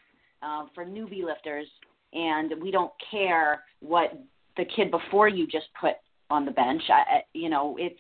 uh, 0.43 0.67
for 0.75 0.85
newbie 0.85 1.25
lifters, 1.25 1.67
and 2.13 2.53
we 2.61 2.71
don't 2.71 2.93
care 3.11 3.63
what 3.81 4.19
the 4.57 4.65
kid 4.65 4.91
before 4.91 5.29
you 5.29 5.47
just 5.47 5.67
put 5.81 5.95
on 6.31 6.45
the 6.45 6.51
bench. 6.51 6.83
I, 6.89 7.23
you 7.33 7.49
know, 7.49 7.77
it's 7.79 7.99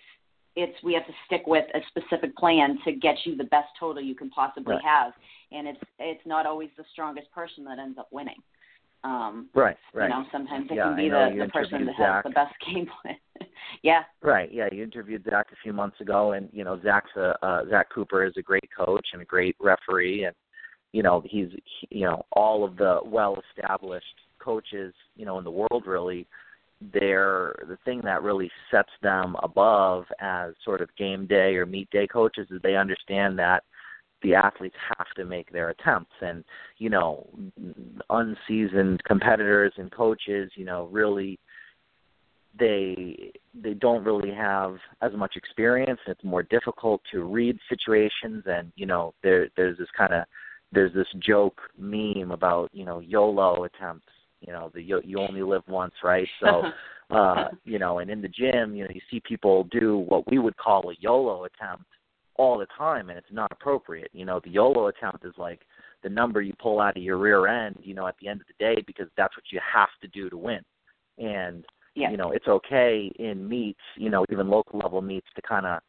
it's 0.56 0.76
we 0.82 0.94
have 0.94 1.06
to 1.06 1.12
stick 1.26 1.42
with 1.46 1.64
a 1.74 1.80
specific 1.88 2.36
plan 2.36 2.78
to 2.84 2.92
get 2.92 3.16
you 3.24 3.36
the 3.36 3.44
best 3.44 3.68
total 3.78 4.02
you 4.02 4.14
can 4.14 4.30
possibly 4.30 4.74
right. 4.74 4.84
have 4.84 5.12
and 5.52 5.68
it's 5.68 5.80
it's 5.98 6.26
not 6.26 6.46
always 6.46 6.70
the 6.76 6.84
strongest 6.92 7.30
person 7.32 7.64
that 7.64 7.78
ends 7.78 7.98
up 7.98 8.08
winning. 8.10 8.36
Um, 9.06 9.48
right, 9.54 9.76
right. 9.94 10.04
You 10.04 10.08
know, 10.08 10.24
sometimes 10.32 10.66
it 10.68 10.74
yeah, 10.74 10.84
can 10.84 10.96
be 10.96 11.08
the, 11.08 11.44
the 11.44 11.48
person 11.52 11.86
that 11.86 11.94
Zach. 11.96 12.24
has 12.24 12.24
the 12.24 12.30
best 12.30 12.54
game 12.66 12.88
plan. 13.02 13.16
yeah. 13.82 14.02
Right. 14.20 14.52
Yeah. 14.52 14.68
You 14.72 14.82
interviewed 14.82 15.24
Zach 15.30 15.46
a 15.52 15.56
few 15.62 15.72
months 15.72 16.00
ago, 16.00 16.32
and 16.32 16.48
you 16.52 16.64
know 16.64 16.80
Zach's 16.82 17.10
a, 17.16 17.34
uh, 17.40 17.62
Zach 17.70 17.88
Cooper 17.94 18.24
is 18.24 18.32
a 18.36 18.42
great 18.42 18.68
coach 18.76 19.06
and 19.12 19.22
a 19.22 19.24
great 19.24 19.54
referee, 19.60 20.24
and 20.24 20.34
you 20.90 21.04
know 21.04 21.22
he's 21.24 21.50
he, 21.80 22.00
you 22.00 22.04
know 22.04 22.24
all 22.32 22.64
of 22.64 22.76
the 22.76 22.98
well-established 23.04 24.06
coaches 24.40 24.92
you 25.14 25.24
know 25.24 25.38
in 25.38 25.44
the 25.44 25.50
world 25.50 25.84
really. 25.86 26.26
They're 26.92 27.54
the 27.68 27.78
thing 27.86 28.02
that 28.04 28.22
really 28.22 28.50
sets 28.70 28.90
them 29.02 29.34
above 29.42 30.04
as 30.20 30.52
sort 30.62 30.82
of 30.82 30.94
game 30.96 31.26
day 31.26 31.54
or 31.54 31.64
meet 31.64 31.88
day 31.90 32.06
coaches 32.06 32.48
is 32.50 32.60
they 32.62 32.76
understand 32.76 33.38
that 33.38 33.62
the 34.22 34.34
athletes 34.34 34.76
have 34.96 35.06
to 35.16 35.24
make 35.24 35.52
their 35.52 35.70
attempts. 35.70 36.14
And 36.20 36.44
you 36.78 36.90
know 36.90 37.28
unseasoned 38.10 39.02
competitors 39.04 39.72
and 39.76 39.90
coaches 39.90 40.50
you 40.56 40.64
know 40.64 40.88
really 40.90 41.38
they 42.58 43.32
they 43.54 43.74
don't 43.74 44.04
really 44.04 44.32
have 44.32 44.76
as 45.02 45.12
much 45.12 45.36
experience. 45.36 46.00
It's 46.06 46.24
more 46.24 46.42
difficult 46.42 47.02
to 47.12 47.22
read 47.22 47.58
situations. 47.68 48.44
And 48.46 48.72
you 48.76 48.86
know 48.86 49.14
there 49.22 49.48
there's 49.56 49.78
this 49.78 49.88
kind 49.96 50.14
of 50.14 50.24
there's 50.72 50.94
this 50.94 51.08
joke 51.18 51.60
meme 51.78 52.30
about 52.32 52.70
you 52.72 52.84
know 52.84 53.00
YOLO 53.00 53.64
attempts 53.64 54.08
you 54.40 54.52
know 54.52 54.70
the 54.74 54.82
you, 54.82 55.00
you 55.04 55.18
only 55.18 55.42
live 55.42 55.62
once 55.68 55.94
right? 56.02 56.28
So 56.40 56.62
uh 57.10 57.48
you 57.64 57.78
know 57.78 58.00
and 58.00 58.10
in 58.10 58.20
the 58.20 58.28
gym 58.28 58.74
you 58.74 58.84
know 58.84 58.90
you 58.92 59.00
see 59.10 59.20
people 59.20 59.64
do 59.70 59.98
what 60.08 60.28
we 60.30 60.38
would 60.38 60.56
call 60.56 60.90
a 60.90 60.94
YOLO 60.98 61.44
attempt 61.44 61.84
all 62.38 62.58
the 62.58 62.66
time 62.76 63.08
and 63.08 63.18
it's 63.18 63.32
not 63.32 63.50
appropriate. 63.52 64.10
You 64.12 64.24
know, 64.24 64.40
the 64.42 64.50
YOLO 64.50 64.88
attempt 64.88 65.24
is 65.24 65.34
like 65.36 65.60
the 66.02 66.08
number 66.08 66.42
you 66.42 66.52
pull 66.60 66.80
out 66.80 66.96
of 66.96 67.02
your 67.02 67.16
rear 67.16 67.46
end, 67.46 67.76
you 67.82 67.94
know, 67.94 68.06
at 68.06 68.16
the 68.20 68.28
end 68.28 68.40
of 68.40 68.46
the 68.46 68.64
day 68.64 68.82
because 68.86 69.08
that's 69.16 69.36
what 69.36 69.44
you 69.50 69.60
have 69.72 69.88
to 70.02 70.08
do 70.08 70.30
to 70.30 70.36
win. 70.36 70.60
And 71.18 71.64
yeah. 71.94 72.10
you 72.10 72.16
know, 72.16 72.32
it's 72.32 72.48
okay 72.48 73.10
in 73.18 73.48
meets, 73.48 73.80
you 73.96 74.10
know, 74.10 74.24
even 74.30 74.48
local 74.48 74.78
level 74.78 75.00
meets 75.00 75.28
to 75.36 75.42
kind 75.42 75.66
of 75.66 75.80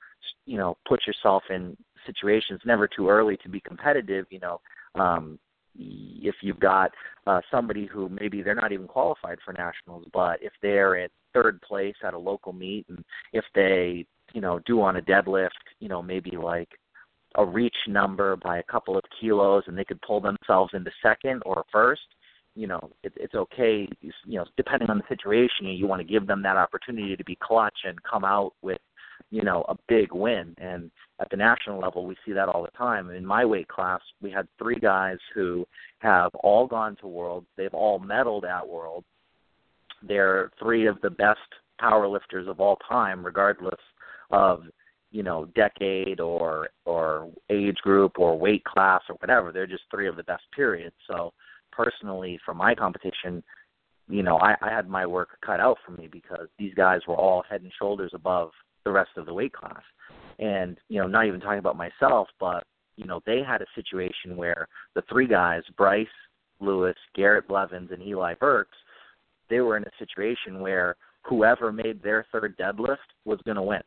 you 0.45 0.57
know, 0.57 0.77
put 0.87 1.05
yourself 1.05 1.43
in 1.49 1.77
situations 2.05 2.61
never 2.65 2.87
too 2.87 3.09
early 3.09 3.37
to 3.37 3.49
be 3.49 3.59
competitive, 3.59 4.25
you 4.29 4.39
know. 4.39 4.61
Um 4.95 5.39
if 5.79 6.35
you've 6.41 6.59
got 6.59 6.91
uh, 7.27 7.39
somebody 7.51 7.85
who 7.85 8.09
maybe 8.09 8.41
they're 8.41 8.55
not 8.55 8.71
even 8.71 8.87
qualified 8.87 9.37
for 9.45 9.53
nationals, 9.53 10.05
but 10.11 10.41
if 10.41 10.51
they're 10.61 10.97
at 10.97 11.11
third 11.33 11.61
place 11.61 11.95
at 12.03 12.13
a 12.13 12.17
local 12.17 12.53
meet 12.53 12.85
and 12.89 13.03
if 13.33 13.45
they 13.53 14.05
you 14.33 14.41
know 14.41 14.59
do 14.65 14.81
on 14.81 14.97
a 14.97 15.01
deadlift 15.01 15.49
you 15.79 15.87
know 15.87 16.01
maybe 16.01 16.31
like 16.31 16.69
a 17.35 17.45
reach 17.45 17.75
number 17.87 18.35
by 18.37 18.57
a 18.57 18.63
couple 18.63 18.97
of 18.97 19.03
kilos 19.19 19.63
and 19.67 19.77
they 19.77 19.85
could 19.85 20.01
pull 20.01 20.21
themselves 20.21 20.71
into 20.73 20.91
second 21.01 21.41
or 21.45 21.63
first 21.71 22.01
you 22.55 22.67
know 22.67 22.89
it, 23.03 23.13
it's 23.15 23.35
okay 23.35 23.87
you 24.01 24.39
know 24.39 24.45
depending 24.55 24.89
on 24.89 24.97
the 24.97 25.15
situation 25.15 25.67
you 25.67 25.87
want 25.87 26.01
to 26.01 26.07
give 26.07 26.27
them 26.27 26.41
that 26.41 26.57
opportunity 26.57 27.15
to 27.15 27.23
be 27.23 27.37
clutch 27.41 27.77
and 27.85 28.01
come 28.03 28.23
out 28.23 28.53
with 28.61 28.79
you 29.29 29.43
know 29.43 29.65
a 29.67 29.75
big 29.87 30.13
win. 30.13 30.55
And 30.57 30.91
at 31.19 31.29
the 31.29 31.37
national 31.37 31.79
level 31.79 32.05
we 32.05 32.15
see 32.25 32.33
that 32.33 32.49
all 32.49 32.63
the 32.63 32.77
time. 32.77 33.09
In 33.09 33.25
my 33.25 33.45
weight 33.45 33.67
class 33.67 34.01
we 34.21 34.31
had 34.31 34.47
three 34.57 34.79
guys 34.79 35.17
who 35.33 35.65
have 35.99 36.33
all 36.35 36.67
gone 36.67 36.95
to 37.01 37.07
worlds. 37.07 37.47
They've 37.55 37.73
all 37.73 37.99
medaled 37.99 38.45
at 38.45 38.67
worlds. 38.67 39.07
They're 40.07 40.51
three 40.59 40.87
of 40.87 41.01
the 41.01 41.09
best 41.09 41.39
power 41.79 42.07
lifters 42.07 42.47
of 42.47 42.59
all 42.59 42.77
time 42.87 43.25
regardless 43.25 43.79
of 44.31 44.63
you 45.11 45.23
know 45.23 45.45
decade 45.55 46.19
or 46.19 46.69
or 46.85 47.29
age 47.49 47.77
group 47.77 48.19
or 48.19 48.37
weight 48.37 48.63
class 48.65 49.01
or 49.09 49.15
whatever. 49.15 49.51
They're 49.51 49.67
just 49.67 49.83
three 49.89 50.07
of 50.07 50.15
the 50.15 50.23
best 50.23 50.43
periods 50.55 50.95
so 51.07 51.33
personally 51.71 52.39
for 52.43 52.53
my 52.53 52.73
competition 52.73 53.43
you 54.09 54.23
know 54.23 54.37
i 54.37 54.55
i 54.61 54.69
had 54.69 54.89
my 54.89 55.05
work 55.05 55.37
cut 55.45 55.59
out 55.59 55.77
for 55.85 55.91
me 55.91 56.07
because 56.11 56.47
these 56.57 56.73
guys 56.73 57.01
were 57.07 57.15
all 57.15 57.43
head 57.49 57.61
and 57.61 57.71
shoulders 57.77 58.11
above 58.13 58.49
the 58.83 58.91
rest 58.91 59.11
of 59.17 59.25
the 59.25 59.33
weight 59.33 59.53
class. 59.53 59.81
And 60.39 60.77
you 60.89 61.01
know 61.01 61.07
not 61.07 61.27
even 61.27 61.39
talking 61.39 61.59
about 61.59 61.77
myself 61.77 62.27
but 62.39 62.63
you 62.95 63.05
know 63.05 63.21
they 63.25 63.41
had 63.45 63.61
a 63.61 63.65
situation 63.75 64.35
where 64.35 64.67
the 64.95 65.03
three 65.09 65.27
guys 65.27 65.61
bryce 65.77 66.07
lewis 66.59 66.95
garrett 67.15 67.47
blevins 67.47 67.91
and 67.91 68.01
eli 68.01 68.33
burks 68.35 68.77
they 69.49 69.59
were 69.59 69.77
in 69.77 69.83
a 69.83 69.97
situation 69.99 70.59
where 70.59 70.95
whoever 71.27 71.71
made 71.71 72.01
their 72.01 72.25
third 72.31 72.57
deadlift 72.57 72.97
was 73.25 73.39
going 73.45 73.57
to 73.57 73.63
win 73.63 73.81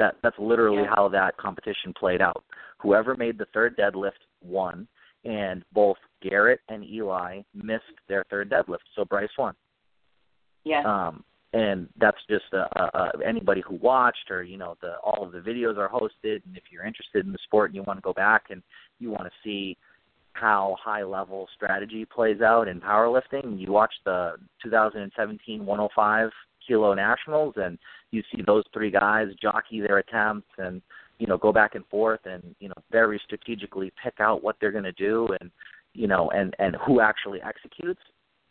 that 0.00 0.16
that's 0.22 0.36
literally 0.38 0.82
yeah. 0.82 0.92
how 0.92 1.08
that 1.08 1.36
competition 1.36 1.92
played 1.96 2.20
out. 2.20 2.42
Whoever 2.78 3.14
made 3.14 3.38
the 3.38 3.46
third 3.52 3.76
deadlift 3.76 4.22
won, 4.42 4.88
and 5.24 5.62
both 5.72 5.98
Garrett 6.22 6.60
and 6.68 6.82
Eli 6.82 7.42
missed 7.54 7.84
their 8.08 8.24
third 8.30 8.50
deadlift, 8.50 8.78
so 8.96 9.04
Bryce 9.04 9.28
won. 9.38 9.54
Yeah. 10.64 10.82
Um, 10.84 11.22
and 11.52 11.88
that's 12.00 12.16
just 12.30 12.44
uh, 12.52 12.66
uh, 12.74 13.10
anybody 13.24 13.62
who 13.66 13.74
watched, 13.76 14.30
or 14.30 14.42
you 14.42 14.56
know, 14.56 14.76
the 14.80 14.94
all 15.04 15.22
of 15.22 15.32
the 15.32 15.38
videos 15.38 15.76
are 15.76 15.88
hosted. 15.88 16.40
And 16.46 16.56
if 16.56 16.62
you're 16.72 16.86
interested 16.86 17.26
in 17.26 17.32
the 17.32 17.38
sport 17.44 17.70
and 17.70 17.76
you 17.76 17.82
want 17.82 17.98
to 17.98 18.02
go 18.02 18.14
back 18.14 18.44
and 18.50 18.62
you 18.98 19.10
want 19.10 19.24
to 19.24 19.30
see 19.44 19.76
how 20.32 20.76
high 20.82 21.02
level 21.02 21.46
strategy 21.54 22.06
plays 22.06 22.40
out 22.40 22.68
in 22.68 22.80
powerlifting, 22.80 23.60
you 23.60 23.70
watch 23.70 23.92
the 24.06 24.36
2017 24.62 25.66
105 25.66 26.30
kilo 26.66 26.94
nationals 26.94 27.54
and 27.56 27.78
you 28.10 28.22
see 28.34 28.42
those 28.42 28.64
three 28.72 28.90
guys 28.90 29.28
jockey 29.40 29.80
their 29.80 29.98
attempts 29.98 30.48
and 30.58 30.82
you 31.18 31.26
know 31.26 31.36
go 31.36 31.52
back 31.52 31.74
and 31.74 31.86
forth 31.86 32.20
and 32.24 32.54
you 32.60 32.68
know 32.68 32.74
very 32.90 33.20
strategically 33.24 33.92
pick 34.02 34.14
out 34.20 34.42
what 34.42 34.56
they're 34.60 34.72
going 34.72 34.84
to 34.84 34.92
do 34.92 35.28
and 35.40 35.50
you 35.94 36.06
know 36.06 36.30
and 36.30 36.54
and 36.58 36.76
who 36.86 37.00
actually 37.00 37.40
executes 37.42 38.00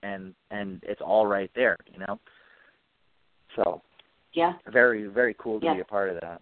and 0.04 0.34
and 0.52 0.82
it's 0.84 1.02
all 1.02 1.26
right 1.28 1.52
there 1.56 1.78
you 1.92 2.00
know 2.00 2.20
so 3.56 3.82
Yeah. 4.34 4.54
Very 4.72 5.08
very 5.08 5.36
cool 5.40 5.60
to 5.60 5.66
yeah. 5.66 5.74
be 5.76 5.82
a 5.82 5.86
part 5.86 6.10
of 6.10 6.20
that. 6.22 6.42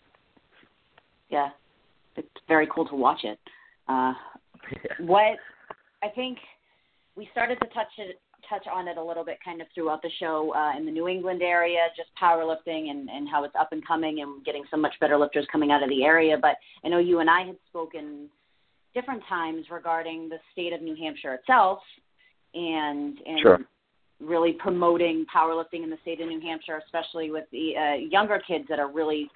Yeah, 1.30 1.49
it's 2.15 2.27
very 2.47 2.67
cool 2.73 2.88
to 2.88 2.95
watch 2.95 3.21
it. 3.23 3.39
Uh, 3.88 4.13
what 4.99 5.38
I 6.03 6.10
think 6.13 6.38
we 7.15 7.27
started 7.32 7.60
to 7.60 7.67
touch 7.67 7.91
it 7.97 8.19
touch 8.49 8.65
on 8.71 8.88
it 8.88 8.97
a 8.97 9.03
little 9.03 9.23
bit 9.25 9.38
kind 9.43 9.62
of 9.62 9.67
throughout 9.73 10.01
the 10.01 10.10
show 10.19 10.53
uh, 10.55 10.77
in 10.77 10.86
the 10.86 10.91
New 10.91 11.07
England 11.07 11.41
area, 11.41 11.88
just 11.95 12.10
powerlifting 12.21 12.89
and, 12.89 13.10
and 13.10 13.27
how 13.27 13.43
it's 13.43 13.55
up 13.60 13.69
and 13.71 13.86
coming 13.86 14.21
and 14.21 14.43
getting 14.45 14.63
so 14.71 14.77
much 14.77 14.93
better 14.99 15.17
lifters 15.17 15.45
coming 15.51 15.71
out 15.71 15.83
of 15.83 15.89
the 15.89 16.03
area. 16.03 16.38
But 16.41 16.55
I 16.83 16.89
know 16.89 16.99
you 16.99 17.19
and 17.19 17.29
I 17.29 17.41
had 17.45 17.57
spoken 17.69 18.29
different 18.93 19.23
times 19.29 19.65
regarding 19.69 20.29
the 20.29 20.38
state 20.51 20.73
of 20.73 20.81
New 20.81 20.95
Hampshire 20.95 21.33
itself 21.36 21.79
and 22.53 23.17
and 23.25 23.39
sure. 23.41 23.60
really 24.19 24.53
promoting 24.53 25.25
powerlifting 25.33 25.83
in 25.83 25.89
the 25.89 25.97
state 26.01 26.21
of 26.21 26.27
New 26.27 26.41
Hampshire, 26.41 26.81
especially 26.86 27.29
with 27.31 27.45
the 27.51 27.73
uh, 27.77 27.95
younger 27.95 28.41
kids 28.47 28.65
that 28.69 28.79
are 28.79 28.91
really 28.91 29.29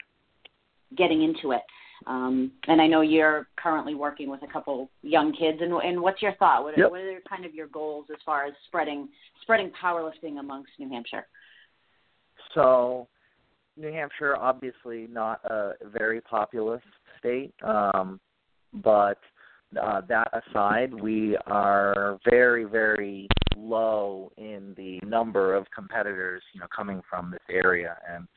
getting 0.97 1.23
into 1.23 1.51
it. 1.51 1.61
Um, 2.07 2.51
and 2.67 2.81
I 2.81 2.87
know 2.87 3.01
you're 3.01 3.47
currently 3.57 3.95
working 3.95 4.29
with 4.29 4.41
a 4.43 4.47
couple 4.47 4.89
young 5.01 5.33
kids. 5.33 5.59
And, 5.61 5.73
and 5.73 6.01
what's 6.01 6.21
your 6.21 6.33
thought? 6.35 6.63
What, 6.63 6.77
yep. 6.77 6.91
what 6.91 7.01
are 7.01 7.19
kind 7.29 7.45
of 7.45 7.53
your 7.53 7.67
goals 7.67 8.05
as 8.11 8.17
far 8.25 8.45
as 8.45 8.53
spreading 8.67 9.09
spreading 9.41 9.71
powerlifting 9.81 10.39
amongst 10.39 10.71
New 10.79 10.89
Hampshire? 10.89 11.27
So, 12.53 13.07
New 13.77 13.91
Hampshire, 13.91 14.35
obviously 14.35 15.07
not 15.11 15.43
a 15.45 15.73
very 15.85 16.21
populous 16.21 16.81
state, 17.19 17.53
um, 17.63 18.19
but 18.73 19.17
uh, 19.81 20.01
that 20.07 20.27
aside, 20.33 20.93
we 20.93 21.37
are 21.47 22.19
very, 22.29 22.65
very 22.65 23.27
low 23.55 24.31
in 24.37 24.73
the 24.75 24.99
number 25.05 25.55
of 25.55 25.65
competitors, 25.73 26.41
you 26.53 26.59
know, 26.59 26.67
coming 26.75 27.01
from 27.09 27.31
this 27.31 27.39
area, 27.49 27.97
and 28.13 28.27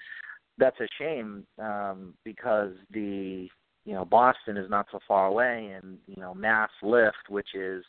that's 0.59 0.79
a 0.81 0.89
shame 0.99 1.45
um, 1.59 2.15
because 2.25 2.73
the 2.93 3.49
you 3.85 3.93
know 3.93 4.05
Boston 4.05 4.57
is 4.57 4.71
not 4.71 4.87
so 4.91 4.99
far 5.07 5.27
away, 5.27 5.75
and 5.77 5.99
you 6.07 6.21
know 6.21 6.35
Mass 6.35 6.71
Lift, 6.83 7.29
which 7.29 7.55
is 7.55 7.85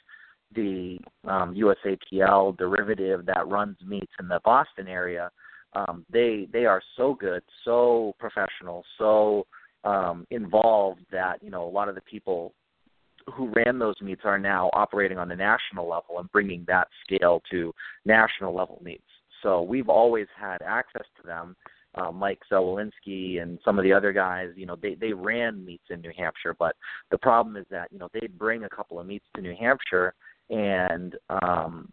the 0.53 0.99
um, 1.25 1.55
USAPL 1.55 2.57
derivative 2.57 3.25
that 3.25 3.47
runs 3.47 3.77
meets 3.85 4.11
in 4.19 4.27
the 4.27 4.39
Boston 4.43 4.87
area, 4.87 5.29
um, 5.73 6.05
they 6.11 6.47
they 6.51 6.65
are 6.65 6.81
so 6.97 7.13
good, 7.13 7.43
so 7.63 8.13
professional, 8.19 8.83
so 8.97 9.45
um, 9.83 10.25
involved 10.31 11.01
that 11.11 11.41
you 11.43 11.49
know 11.49 11.65
a 11.65 11.69
lot 11.69 11.89
of 11.89 11.95
the 11.95 12.01
people 12.01 12.53
who 13.33 13.51
ran 13.55 13.79
those 13.79 13.95
meets 14.01 14.21
are 14.23 14.37
now 14.37 14.69
operating 14.73 15.17
on 15.17 15.27
the 15.27 15.35
national 15.35 15.89
level 15.89 16.19
and 16.19 16.31
bringing 16.31 16.63
that 16.67 16.87
scale 17.03 17.41
to 17.49 17.73
national 18.05 18.53
level 18.53 18.79
meets. 18.83 19.01
So 19.41 19.61
we've 19.61 19.89
always 19.89 20.27
had 20.39 20.61
access 20.61 21.05
to 21.19 21.27
them 21.27 21.55
uh, 21.97 22.11
Mike 22.11 22.39
Zawolinsky 22.51 23.41
and 23.41 23.59
some 23.63 23.77
of 23.77 23.83
the 23.83 23.93
other 23.93 24.11
guys, 24.11 24.49
you 24.55 24.65
know, 24.65 24.77
they 24.81 24.95
they 24.95 25.13
ran 25.13 25.63
meets 25.65 25.85
in 25.89 26.01
New 26.01 26.11
Hampshire, 26.17 26.55
but 26.57 26.75
the 27.11 27.17
problem 27.17 27.55
is 27.57 27.65
that 27.71 27.91
you 27.91 27.99
know 27.99 28.09
they'd 28.13 28.37
bring 28.37 28.63
a 28.63 28.69
couple 28.69 28.99
of 28.99 29.07
meets 29.07 29.25
to 29.35 29.41
New 29.41 29.55
Hampshire, 29.59 30.13
and 30.49 31.15
um, 31.29 31.91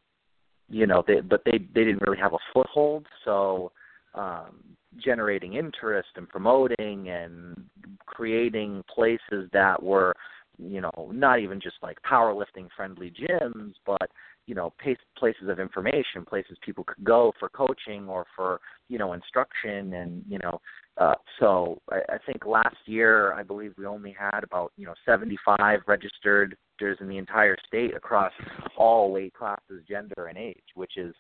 you 0.69 0.87
know, 0.87 1.05
they 1.07 1.21
but 1.21 1.43
they 1.45 1.59
they 1.75 1.85
didn't 1.85 2.03
really 2.03 2.19
have 2.19 2.33
a 2.33 2.39
foothold, 2.53 3.07
so 3.25 3.73
um, 4.15 4.63
generating 5.03 5.55
interest 5.55 6.09
and 6.17 6.29
promoting 6.29 7.09
and 7.09 7.65
creating 8.07 8.83
places 8.93 9.49
that 9.53 9.83
were 9.83 10.15
you 10.59 10.81
know 10.81 11.11
not 11.13 11.41
even 11.41 11.61
just 11.61 11.77
like 11.83 11.99
powerlifting 12.03 12.69
friendly 12.77 13.11
gyms 13.11 13.73
but 13.87 14.11
you 14.47 14.55
know 14.55 14.73
places 15.17 15.49
of 15.49 15.59
information 15.61 16.25
places 16.29 16.57
people 16.65 16.85
could 16.85 17.03
go 17.05 17.33
for 17.39 17.49
coaching 17.49 18.09
or 18.09 18.27
for 18.35 18.61
you 18.89 18.99
know 18.99 19.13
instruction 19.13 19.95
and 19.95 20.23
you 20.29 20.39
know 20.39 20.61
uh 20.99 21.15
so 21.39 21.81
I, 21.91 22.15
I 22.15 22.19
think 22.27 22.45
last 22.45 22.77
year 22.87 23.33
I 23.35 23.43
believe 23.43 23.73
we 23.79 23.87
only 23.87 24.15
had 24.19 24.43
about 24.43 24.73
you 24.77 24.87
know 24.87 24.95
75 25.07 25.81
registered 25.87 26.57
in 27.01 27.07
the 27.07 27.17
entire 27.17 27.57
state 27.65 27.95
across 27.95 28.33
all 28.77 29.13
weight 29.13 29.33
classes 29.35 29.85
gender 29.89 30.27
and 30.27 30.37
age 30.37 30.65
which 30.75 30.97
is 30.97 31.15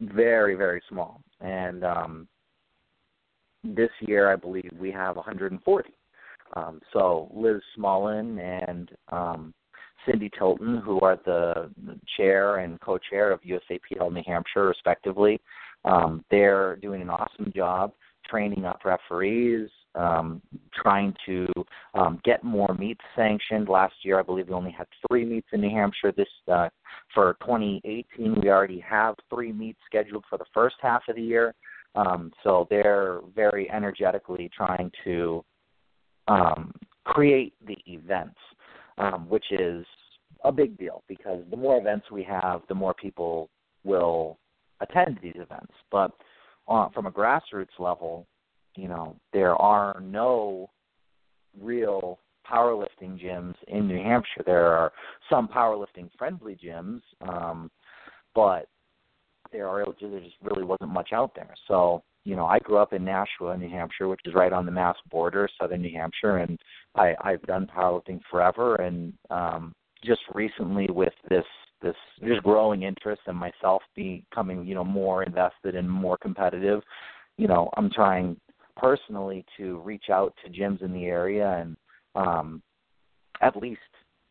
very 0.00 0.54
very 0.54 0.82
small. 0.90 1.22
And 1.40 1.84
um 1.84 2.28
this 3.64 3.90
year 4.00 4.30
I 4.30 4.36
believe 4.36 4.70
we 4.78 4.90
have 4.90 5.16
140 5.16 5.90
um 6.56 6.80
so 6.92 7.30
Liz 7.34 7.60
Smolin 7.76 8.40
and 8.40 8.90
um 9.10 9.54
Cindy 10.06 10.30
Tilton, 10.38 10.78
who 10.78 11.00
are 11.00 11.18
the, 11.24 11.70
chair 12.16 12.58
and 12.58 12.80
co-chair 12.80 13.30
of 13.30 13.40
USAPL 13.42 14.12
New 14.12 14.22
Hampshire, 14.26 14.66
respectively. 14.66 15.40
Um, 15.84 16.24
they're 16.30 16.76
doing 16.76 17.02
an 17.02 17.10
awesome 17.10 17.52
job 17.54 17.92
training 18.28 18.64
up 18.64 18.80
referees, 18.84 19.68
um, 19.94 20.40
trying 20.74 21.14
to 21.26 21.46
um, 21.94 22.20
get 22.24 22.44
more 22.44 22.74
meets 22.78 23.00
sanctioned. 23.16 23.68
Last 23.68 23.94
year, 24.02 24.18
I 24.18 24.22
believe 24.22 24.48
we 24.48 24.54
only 24.54 24.70
had 24.70 24.86
three 25.08 25.24
meets 25.24 25.48
in 25.52 25.62
New 25.62 25.70
Hampshire. 25.70 26.12
This 26.12 26.28
uh, 26.50 26.68
for 27.14 27.36
2018, 27.40 28.40
we 28.40 28.50
already 28.50 28.80
have 28.80 29.16
three 29.32 29.52
meets 29.52 29.80
scheduled 29.86 30.24
for 30.28 30.38
the 30.38 30.44
first 30.54 30.76
half 30.80 31.02
of 31.08 31.16
the 31.16 31.22
year. 31.22 31.54
Um, 31.96 32.30
so 32.44 32.68
they're 32.70 33.20
very 33.34 33.68
energetically 33.70 34.48
trying 34.56 34.92
to 35.04 35.44
um, 36.30 36.72
create 37.04 37.54
the 37.66 37.76
events 37.86 38.38
um, 38.98 39.28
which 39.28 39.46
is 39.50 39.84
a 40.44 40.52
big 40.52 40.78
deal 40.78 41.02
because 41.08 41.42
the 41.50 41.56
more 41.56 41.78
events 41.78 42.10
we 42.10 42.22
have, 42.22 42.62
the 42.68 42.74
more 42.74 42.94
people 42.94 43.48
will 43.82 44.38
attend 44.80 45.18
these 45.22 45.34
events. 45.36 45.72
But 45.90 46.12
uh, 46.68 46.88
from 46.90 47.06
a 47.06 47.10
grassroots 47.10 47.78
level, 47.78 48.26
you 48.76 48.88
know, 48.88 49.16
there 49.32 49.56
are 49.56 50.00
no 50.00 50.70
real 51.60 52.20
powerlifting 52.50 53.22
gyms 53.22 53.54
in 53.68 53.88
New 53.88 53.98
Hampshire. 53.98 54.42
There 54.46 54.66
are 54.66 54.92
some 55.28 55.48
powerlifting 55.48 56.10
friendly 56.16 56.56
gyms, 56.62 57.00
um, 57.20 57.70
but 58.34 58.68
there 59.52 59.68
are 59.68 59.84
there 60.00 60.20
just 60.20 60.36
really 60.42 60.64
wasn't 60.64 60.90
much 60.90 61.10
out 61.12 61.34
there. 61.34 61.54
So 61.66 62.02
you 62.24 62.36
know, 62.36 62.46
I 62.46 62.58
grew 62.58 62.78
up 62.78 62.92
in 62.92 63.04
Nashua, 63.04 63.56
New 63.56 63.68
Hampshire, 63.68 64.08
which 64.08 64.20
is 64.24 64.34
right 64.34 64.52
on 64.52 64.66
the 64.66 64.72
Mass 64.72 64.96
border, 65.10 65.48
southern 65.58 65.82
New 65.82 65.92
Hampshire, 65.92 66.38
and 66.38 66.58
I, 66.94 67.14
I've 67.22 67.42
done 67.42 67.66
powerlifting 67.74 68.20
forever. 68.30 68.76
And 68.76 69.12
um, 69.30 69.72
just 70.04 70.20
recently, 70.34 70.86
with 70.90 71.14
this 71.28 71.44
this 71.82 71.94
just 72.22 72.42
growing 72.42 72.82
interest 72.82 73.22
and 73.26 73.36
myself 73.36 73.82
becoming, 73.96 74.66
you 74.66 74.74
know, 74.74 74.84
more 74.84 75.22
invested 75.22 75.74
and 75.74 75.90
more 75.90 76.18
competitive, 76.18 76.82
you 77.38 77.48
know, 77.48 77.70
I'm 77.78 77.90
trying 77.90 78.36
personally 78.76 79.44
to 79.56 79.78
reach 79.80 80.10
out 80.10 80.34
to 80.44 80.50
gyms 80.50 80.82
in 80.82 80.92
the 80.92 81.04
area 81.04 81.56
and 81.58 81.76
um, 82.14 82.62
at 83.40 83.56
least 83.56 83.80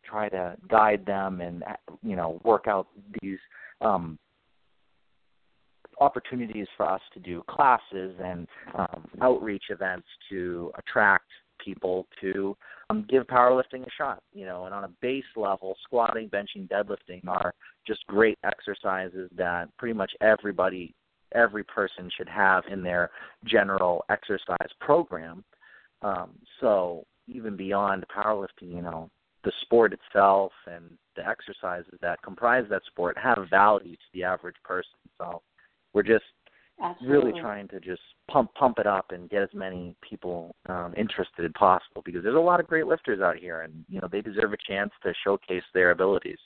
try 0.04 0.28
to 0.28 0.56
guide 0.68 1.04
them 1.06 1.40
and 1.40 1.62
you 2.02 2.16
know 2.16 2.40
work 2.44 2.66
out 2.66 2.88
these 3.22 3.38
um, 3.80 4.18
opportunities 6.00 6.66
for 6.76 6.88
us 6.88 7.00
to 7.14 7.20
do 7.20 7.42
classes 7.48 8.14
and 8.22 8.46
um, 8.76 9.06
outreach 9.20 9.64
events 9.70 10.06
to 10.30 10.72
attract 10.78 11.26
people 11.62 12.06
to 12.20 12.56
um, 12.88 13.06
give 13.08 13.26
powerlifting 13.26 13.86
a 13.86 13.90
shot. 13.96 14.22
You 14.32 14.46
know, 14.46 14.64
and 14.64 14.74
on 14.74 14.84
a 14.84 14.90
base 15.00 15.24
level, 15.36 15.76
squatting, 15.84 16.28
benching, 16.28 16.68
deadlifting 16.68 17.26
are 17.28 17.52
just 17.86 18.06
great 18.06 18.38
exercises 18.44 19.30
that 19.36 19.68
pretty 19.78 19.94
much 19.94 20.12
everybody, 20.20 20.94
every 21.34 21.64
person 21.64 22.10
should 22.16 22.28
have 22.28 22.64
in 22.70 22.82
their 22.82 23.10
general 23.44 24.04
exercise 24.10 24.70
program. 24.80 25.44
Um, 26.02 26.30
so 26.60 27.04
even 27.28 27.56
beyond 27.56 28.04
powerlifting, 28.14 28.74
you 28.74 28.82
know, 28.82 29.10
the 29.44 29.52
sport 29.62 29.92
itself 29.92 30.52
and 30.66 30.84
the 31.16 31.26
exercises 31.26 31.94
that 32.02 32.22
comprise 32.22 32.64
that 32.70 32.82
sport 32.86 33.16
have 33.18 33.38
value 33.48 33.92
to 33.92 34.02
the 34.12 34.24
average 34.24 34.56
person. 34.64 34.90
So 35.18 35.42
we're 35.92 36.02
just 36.02 36.24
Absolutely. 36.82 37.32
really 37.32 37.40
trying 37.40 37.68
to 37.68 37.80
just 37.80 38.00
pump 38.30 38.54
pump 38.54 38.78
it 38.78 38.86
up 38.86 39.06
and 39.10 39.28
get 39.28 39.42
as 39.42 39.48
many 39.52 39.94
people 40.08 40.54
um, 40.68 40.94
interested 40.96 41.44
as 41.44 41.50
possible 41.58 42.02
because 42.04 42.22
there's 42.22 42.36
a 42.36 42.38
lot 42.38 42.60
of 42.60 42.66
great 42.66 42.86
lifters 42.86 43.20
out 43.20 43.36
here, 43.36 43.62
and 43.62 43.84
you 43.88 44.00
know 44.00 44.08
they 44.10 44.20
deserve 44.20 44.52
a 44.52 44.56
chance 44.66 44.90
to 45.02 45.12
showcase 45.24 45.62
their 45.74 45.90
abilities. 45.90 46.38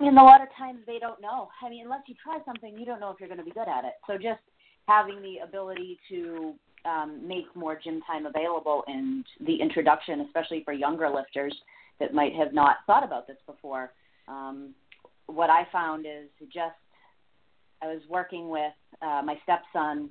And 0.00 0.18
a 0.18 0.22
lot 0.22 0.42
of 0.42 0.48
times 0.56 0.80
they 0.86 0.98
don't 0.98 1.20
know. 1.20 1.48
I 1.62 1.68
mean, 1.68 1.84
unless 1.84 2.02
you 2.06 2.14
try 2.22 2.38
something, 2.44 2.76
you 2.78 2.84
don't 2.84 3.00
know 3.00 3.10
if 3.10 3.20
you're 3.20 3.28
going 3.28 3.38
to 3.38 3.44
be 3.44 3.52
good 3.52 3.68
at 3.68 3.84
it. 3.84 3.94
So 4.06 4.14
just 4.14 4.40
having 4.86 5.22
the 5.22 5.38
ability 5.44 5.98
to 6.10 6.54
um, 6.84 7.26
make 7.26 7.44
more 7.54 7.78
gym 7.82 8.02
time 8.06 8.26
available 8.26 8.84
and 8.86 9.24
the 9.46 9.54
introduction, 9.60 10.20
especially 10.22 10.62
for 10.64 10.72
younger 10.72 11.08
lifters 11.08 11.54
that 12.00 12.12
might 12.12 12.34
have 12.34 12.52
not 12.52 12.78
thought 12.86 13.04
about 13.04 13.26
this 13.26 13.36
before. 13.46 13.92
Um, 14.28 14.74
what 15.26 15.48
I 15.48 15.66
found 15.72 16.06
is 16.06 16.28
just 16.52 16.74
I 17.84 17.86
was 17.94 18.02
working 18.08 18.48
with 18.48 18.76
uh, 19.02 19.22
my 19.24 19.36
stepson 19.44 20.10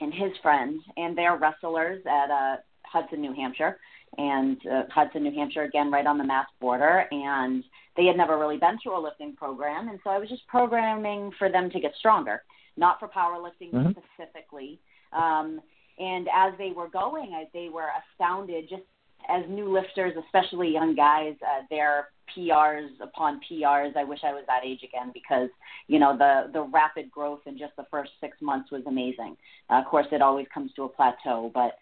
and 0.00 0.12
his 0.12 0.32
friends, 0.42 0.80
and 0.96 1.16
they're 1.16 1.36
wrestlers 1.36 2.00
at 2.06 2.30
uh, 2.30 2.56
Hudson, 2.92 3.20
New 3.20 3.34
Hampshire, 3.34 3.78
and 4.16 4.56
uh, 4.66 4.82
Hudson, 4.90 5.22
New 5.22 5.34
Hampshire, 5.38 5.64
again, 5.64 5.90
right 5.90 6.06
on 6.06 6.18
the 6.18 6.24
Mass 6.24 6.46
border. 6.60 7.06
And 7.10 7.64
they 7.96 8.06
had 8.06 8.16
never 8.16 8.38
really 8.38 8.58
been 8.58 8.78
through 8.80 8.98
a 8.98 9.02
lifting 9.08 9.34
program, 9.34 9.88
and 9.88 9.98
so 10.02 10.10
I 10.10 10.18
was 10.18 10.28
just 10.28 10.46
programming 10.46 11.32
for 11.38 11.48
them 11.50 11.70
to 11.70 11.80
get 11.80 11.92
stronger, 11.98 12.42
not 12.76 12.94
for 13.00 13.08
powerlifting 13.08 13.72
mm-hmm. 13.72 13.92
specifically. 13.92 14.78
Um, 15.12 15.60
And 15.98 16.28
as 16.44 16.52
they 16.58 16.72
were 16.78 16.90
going, 17.02 17.34
I, 17.34 17.42
they 17.52 17.68
were 17.76 17.90
astounded 18.00 18.68
just 18.68 18.86
as 19.28 19.44
new 19.48 19.72
lifters, 19.72 20.14
especially 20.24 20.70
young 20.72 20.94
guys, 20.94 21.34
uh, 21.42 21.62
their 21.70 22.08
PRs 22.36 22.88
upon 23.00 23.40
PRs. 23.50 23.96
I 23.96 24.04
wish 24.04 24.20
I 24.24 24.32
was 24.32 24.44
that 24.46 24.64
age 24.64 24.80
again 24.82 25.10
because 25.12 25.48
you 25.86 25.98
know 25.98 26.16
the 26.16 26.50
the 26.52 26.62
rapid 26.62 27.10
growth 27.10 27.40
in 27.46 27.58
just 27.58 27.74
the 27.76 27.86
first 27.90 28.10
six 28.20 28.36
months 28.40 28.70
was 28.70 28.82
amazing. 28.86 29.36
Uh, 29.70 29.74
of 29.74 29.86
course, 29.86 30.06
it 30.12 30.22
always 30.22 30.46
comes 30.52 30.72
to 30.74 30.84
a 30.84 30.88
plateau, 30.88 31.50
but 31.54 31.78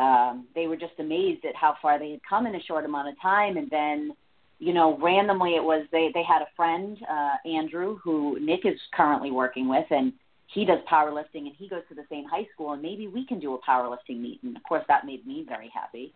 um, 0.00 0.46
they 0.54 0.66
were 0.66 0.76
just 0.76 0.94
amazed 0.98 1.44
at 1.44 1.56
how 1.56 1.76
far 1.80 1.98
they 1.98 2.10
had 2.10 2.20
come 2.28 2.46
in 2.46 2.54
a 2.54 2.62
short 2.62 2.84
amount 2.84 3.08
of 3.08 3.14
time. 3.20 3.56
And 3.56 3.70
then, 3.70 4.12
you 4.58 4.74
know, 4.74 4.98
randomly 4.98 5.54
it 5.56 5.64
was 5.64 5.86
they 5.92 6.10
they 6.12 6.22
had 6.22 6.42
a 6.42 6.48
friend, 6.56 6.98
uh, 7.10 7.48
Andrew, 7.48 7.98
who 8.02 8.38
Nick 8.40 8.64
is 8.64 8.78
currently 8.94 9.30
working 9.30 9.68
with, 9.68 9.86
and 9.90 10.12
he 10.48 10.64
does 10.64 10.78
powerlifting 10.90 11.46
and 11.46 11.52
he 11.58 11.68
goes 11.68 11.82
to 11.88 11.94
the 11.94 12.04
same 12.10 12.24
high 12.24 12.46
school, 12.54 12.72
and 12.72 12.82
maybe 12.82 13.08
we 13.08 13.26
can 13.26 13.40
do 13.40 13.54
a 13.54 13.58
powerlifting 13.62 14.20
meet. 14.20 14.42
And 14.42 14.56
of 14.56 14.62
course, 14.62 14.84
that 14.88 15.06
made 15.06 15.26
me 15.26 15.44
very 15.48 15.70
happy 15.74 16.12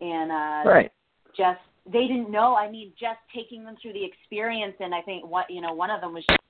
and 0.00 0.30
uh 0.30 0.70
right. 0.70 0.92
just 1.36 1.60
they 1.86 2.06
didn't 2.06 2.30
know. 2.30 2.54
I 2.54 2.70
mean, 2.70 2.92
just 2.98 3.18
taking 3.34 3.64
them 3.64 3.76
through 3.80 3.94
the 3.94 4.04
experience, 4.04 4.74
and 4.80 4.94
I 4.94 5.00
think 5.02 5.26
what 5.26 5.50
you 5.50 5.60
know, 5.60 5.72
one 5.72 5.90
of 5.90 6.00
them 6.00 6.14
was 6.14 6.24
just 6.28 6.40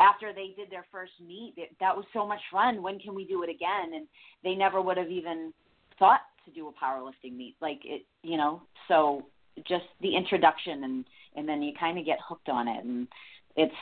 after 0.00 0.32
they 0.32 0.54
did 0.56 0.70
their 0.70 0.86
first 0.92 1.12
meet, 1.26 1.54
it, 1.56 1.70
that 1.80 1.96
was 1.96 2.04
so 2.12 2.26
much 2.26 2.40
fun. 2.52 2.82
When 2.82 2.98
can 2.98 3.14
we 3.14 3.24
do 3.24 3.42
it 3.42 3.50
again? 3.50 3.94
And 3.94 4.06
they 4.44 4.54
never 4.54 4.80
would 4.80 4.96
have 4.96 5.10
even 5.10 5.52
thought 5.98 6.20
to 6.44 6.50
do 6.52 6.68
a 6.68 6.84
powerlifting 6.84 7.36
meet, 7.36 7.56
like 7.60 7.80
it, 7.84 8.02
you 8.22 8.36
know. 8.36 8.62
So 8.86 9.26
just 9.66 9.84
the 10.00 10.16
introduction, 10.16 10.84
and 10.84 11.04
and 11.36 11.48
then 11.48 11.62
you 11.62 11.72
kind 11.78 11.98
of 11.98 12.04
get 12.04 12.18
hooked 12.26 12.48
on 12.48 12.68
it, 12.68 12.84
and 12.84 13.08
it's 13.56 13.74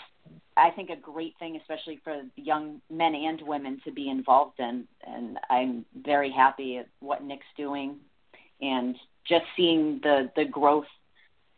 I 0.56 0.70
think 0.70 0.90
a 0.90 0.96
great 0.96 1.34
thing, 1.38 1.56
especially 1.60 2.00
for 2.02 2.22
young 2.36 2.80
men 2.90 3.14
and 3.14 3.40
women 3.42 3.80
to 3.84 3.92
be 3.92 4.08
involved 4.08 4.58
in. 4.58 4.86
And 5.06 5.38
I'm 5.50 5.84
very 6.02 6.32
happy 6.32 6.78
at 6.78 6.88
what 7.00 7.22
Nick's 7.22 7.44
doing, 7.56 7.96
and 8.60 8.96
just 9.28 9.44
seeing 9.56 10.00
the 10.02 10.30
the 10.36 10.44
growth 10.44 10.86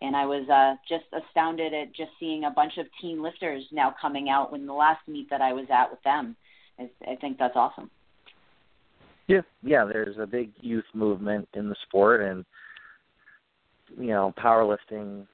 and 0.00 0.14
I 0.14 0.26
was 0.26 0.48
uh, 0.48 0.76
just 0.88 1.04
astounded 1.12 1.74
at 1.74 1.94
just 1.94 2.10
seeing 2.20 2.44
a 2.44 2.50
bunch 2.50 2.74
of 2.78 2.86
teen 3.00 3.22
lifters 3.22 3.64
now 3.72 3.94
coming 4.00 4.28
out 4.28 4.52
when 4.52 4.66
the 4.66 4.72
last 4.72 5.00
meet 5.08 5.28
that 5.30 5.40
I 5.40 5.52
was 5.52 5.66
at 5.70 5.90
with 5.90 6.02
them. 6.02 6.36
I, 6.78 6.88
I 7.06 7.16
think 7.16 7.38
that's 7.38 7.56
awesome. 7.56 7.90
Yeah, 9.26 9.42
yeah. 9.62 9.84
There's 9.84 10.16
a 10.18 10.26
big 10.26 10.52
youth 10.60 10.84
movement 10.94 11.48
in 11.54 11.68
the 11.68 11.76
sport, 11.86 12.22
and 12.22 12.44
you 13.98 14.08
know, 14.08 14.32
powerlifting 14.38 15.26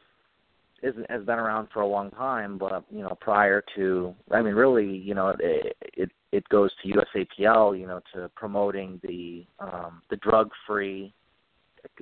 isn't 0.82 1.10
has 1.10 1.24
been 1.24 1.38
around 1.38 1.68
for 1.72 1.82
a 1.82 1.86
long 1.86 2.10
time. 2.10 2.58
But 2.58 2.84
you 2.90 3.02
know, 3.02 3.16
prior 3.20 3.62
to, 3.76 4.14
I 4.32 4.42
mean, 4.42 4.54
really, 4.54 4.96
you 4.96 5.14
know, 5.14 5.34
it 5.38 5.76
it, 5.92 6.10
it 6.32 6.48
goes 6.48 6.70
to 6.82 6.88
USAPL, 6.88 7.78
you 7.78 7.86
know, 7.86 8.00
to 8.14 8.30
promoting 8.34 8.98
the 9.04 9.44
um, 9.60 10.02
the 10.10 10.16
drug 10.16 10.50
free 10.66 11.12